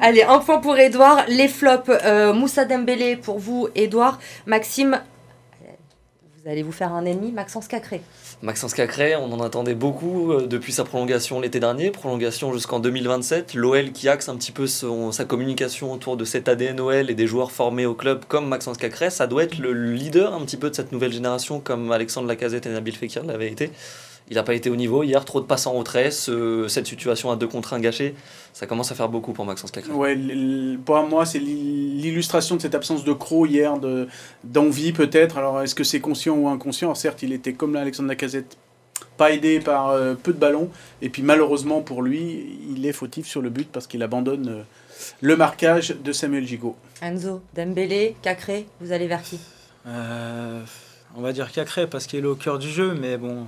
Allez, 0.00 0.22
un 0.22 0.38
point 0.38 0.58
pour 0.58 0.76
Edouard. 0.78 1.24
Les 1.28 1.48
flops, 1.48 1.88
euh, 1.88 2.32
Moussa 2.32 2.64
Dembélé 2.64 3.16
pour 3.16 3.38
vous, 3.38 3.68
Edouard. 3.74 4.18
Maxime, 4.46 5.00
vous 6.46 6.52
allez 6.52 6.62
vous 6.62 6.70
faire 6.70 6.92
un 6.92 7.04
ennemi, 7.04 7.32
Maxence 7.32 7.66
Cacré. 7.66 8.00
Maxence 8.40 8.72
Cacré, 8.72 9.16
on 9.16 9.32
en 9.32 9.40
attendait 9.40 9.74
beaucoup 9.74 10.30
euh, 10.30 10.46
depuis 10.46 10.72
sa 10.72 10.84
prolongation 10.84 11.40
l'été 11.40 11.58
dernier, 11.58 11.90
prolongation 11.90 12.52
jusqu'en 12.52 12.78
2027. 12.78 13.54
L'OL 13.54 13.90
qui 13.90 14.08
axe 14.08 14.28
un 14.28 14.36
petit 14.36 14.52
peu 14.52 14.68
sa 14.68 15.24
communication 15.24 15.92
autour 15.92 16.16
de 16.16 16.24
cet 16.24 16.48
ADN 16.48 16.78
OL 16.78 17.10
et 17.10 17.14
des 17.14 17.26
joueurs 17.26 17.50
formés 17.50 17.84
au 17.84 17.94
club 17.94 18.26
comme 18.28 18.46
Maxence 18.46 18.76
Cacré, 18.76 19.10
ça 19.10 19.26
doit 19.26 19.42
être 19.42 19.58
le 19.58 19.72
leader 19.72 20.34
un 20.34 20.40
petit 20.42 20.56
peu 20.56 20.70
de 20.70 20.76
cette 20.76 20.92
nouvelle 20.92 21.12
génération 21.12 21.58
comme 21.58 21.90
Alexandre 21.90 22.28
Lacazette 22.28 22.66
et 22.66 22.68
Nabil 22.68 22.94
Fekir 22.94 23.24
l'avaient 23.24 23.50
été. 23.50 23.72
Il 24.28 24.34
n'a 24.34 24.42
pas 24.42 24.54
été 24.54 24.70
au 24.70 24.76
niveau. 24.76 25.02
Hier, 25.04 25.24
trop 25.24 25.40
de 25.40 25.46
passes 25.46 25.66
en 25.66 25.72
retrait. 25.72 26.10
ce- 26.10 26.66
cette 26.68 26.86
situation 26.86 27.30
à 27.30 27.36
deux 27.36 27.46
contre 27.46 27.74
un 27.74 27.80
gâché, 27.80 28.14
ça 28.52 28.66
commence 28.66 28.90
à 28.90 28.94
faire 28.96 29.08
beaucoup 29.08 29.32
pour 29.32 29.44
Maxence 29.44 29.70
Cacré. 29.70 29.92
Ouais, 29.92 30.18
pour 30.84 31.00
moi, 31.08 31.24
c'est 31.24 31.38
l'i- 31.38 31.92
l'illustration 32.00 32.56
de 32.56 32.60
cette 32.62 32.74
absence 32.74 33.04
de 33.04 33.12
croc 33.12 33.48
hier, 33.48 33.78
de- 33.78 34.08
d'envie 34.42 34.92
peut-être. 34.92 35.38
Alors, 35.38 35.62
est-ce 35.62 35.74
que 35.76 35.84
c'est 35.84 36.00
conscient 36.00 36.34
ou 36.36 36.48
inconscient? 36.48 36.88
Alors, 36.88 36.96
Certes, 36.96 37.22
il 37.22 37.32
était 37.32 37.52
comme 37.52 37.72
là, 37.74 37.82
Alexandre 37.82 38.08
Lacazette, 38.08 38.56
pas 39.16 39.30
aidé 39.30 39.60
par 39.60 39.90
euh, 39.90 40.14
peu 40.14 40.32
de 40.32 40.38
ballons. 40.38 40.70
Et 41.02 41.08
puis, 41.08 41.22
malheureusement 41.22 41.80
pour 41.80 42.02
lui, 42.02 42.58
il 42.74 42.84
est 42.84 42.92
fautif 42.92 43.26
sur 43.28 43.42
le 43.42 43.50
but 43.50 43.68
parce 43.70 43.86
qu'il 43.86 44.02
abandonne 44.02 44.48
euh, 44.48 44.62
le 45.20 45.36
marquage 45.36 45.94
de 46.02 46.12
Samuel 46.12 46.46
Gigot. 46.46 46.74
Enzo, 47.00 47.42
Dembélé, 47.54 48.16
Cacré, 48.22 48.66
vous 48.80 48.90
allez 48.92 49.06
vers 49.06 49.22
qui? 49.22 49.38
Euh, 49.86 50.60
on 51.16 51.20
va 51.22 51.32
dire 51.32 51.52
Cacré 51.52 51.86
parce 51.86 52.06
qu'il 52.06 52.24
est 52.24 52.26
au 52.26 52.34
cœur 52.34 52.58
du 52.58 52.68
jeu, 52.70 52.94
mais 53.00 53.16
bon, 53.18 53.46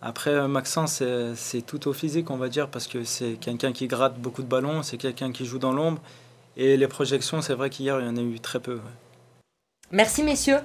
Après, 0.00 0.30
euh, 0.30 0.46
Maxence, 0.46 1.02
c'est 1.34 1.62
tout 1.62 1.88
au 1.88 1.92
physique, 1.92 2.30
on 2.30 2.36
va 2.36 2.48
dire, 2.48 2.68
parce 2.68 2.86
que 2.86 3.04
c'est 3.04 3.32
quelqu'un 3.40 3.72
qui 3.72 3.88
gratte 3.88 4.18
beaucoup 4.18 4.42
de 4.42 4.48
ballons, 4.48 4.82
c'est 4.82 4.96
quelqu'un 4.96 5.32
qui 5.32 5.44
joue 5.44 5.58
dans 5.58 5.72
l'ombre. 5.72 6.00
Et 6.56 6.76
les 6.76 6.88
projections, 6.88 7.40
c'est 7.40 7.54
vrai 7.54 7.70
qu'hier, 7.70 8.00
il 8.00 8.06
y 8.06 8.08
en 8.08 8.16
a 8.16 8.20
eu 8.20 8.40
très 8.40 8.60
peu. 8.60 8.80
Merci, 9.90 10.22
messieurs. 10.22 10.58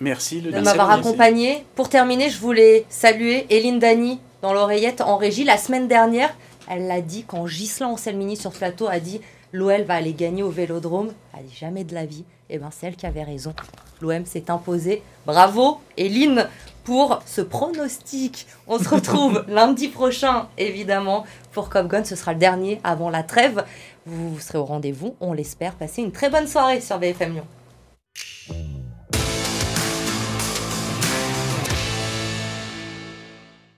Merci 0.00 0.40
de 0.42 0.50
m'avoir 0.60 0.90
accompagné. 0.90 1.64
Pour 1.74 1.88
terminer, 1.88 2.28
je 2.28 2.38
voulais 2.38 2.84
saluer 2.88 3.46
Eline 3.50 3.78
Dani 3.78 4.20
dans 4.42 4.52
l'oreillette 4.52 5.00
en 5.00 5.16
régie. 5.16 5.44
La 5.44 5.56
semaine 5.56 5.88
dernière, 5.88 6.34
elle 6.68 6.86
l'a 6.86 7.00
dit 7.00 7.24
quand 7.24 7.46
Gislain 7.46 7.88
Anselmini 7.88 8.36
sur 8.36 8.52
ce 8.52 8.58
plateau 8.58 8.88
a 8.88 9.00
dit 9.00 9.20
l'OL 9.52 9.82
va 9.82 9.94
aller 9.94 10.12
gagner 10.12 10.42
au 10.42 10.50
Vélodrome. 10.50 11.12
Elle 11.36 11.46
dit 11.46 11.56
jamais 11.56 11.84
de 11.84 11.94
la 11.94 12.04
vie. 12.04 12.24
Et 12.48 12.54
eh 12.54 12.58
bien, 12.58 12.70
c'est 12.70 12.86
elle 12.86 12.96
qui 12.96 13.06
avait 13.06 13.24
raison. 13.24 13.54
L'OM 14.00 14.24
s'est 14.24 14.50
imposé. 14.50 15.02
Bravo, 15.26 15.80
Eline, 15.96 16.48
pour 16.86 17.20
ce 17.26 17.40
pronostic. 17.40 18.46
On 18.68 18.78
se 18.78 18.88
retrouve 18.88 19.44
lundi 19.48 19.88
prochain, 19.88 20.46
évidemment, 20.56 21.26
pour 21.52 21.68
Cop 21.68 21.88
Gun. 21.88 22.04
Ce 22.04 22.14
sera 22.14 22.32
le 22.32 22.38
dernier 22.38 22.80
avant 22.84 23.10
la 23.10 23.24
trêve. 23.24 23.64
Vous 24.06 24.38
serez 24.38 24.58
au 24.58 24.64
rendez-vous, 24.64 25.16
on 25.20 25.32
l'espère. 25.32 25.74
Passez 25.74 26.02
une 26.02 26.12
très 26.12 26.30
bonne 26.30 26.46
soirée 26.46 26.80
sur 26.80 26.98
BFM 26.98 27.34
Lyon. 27.34 27.46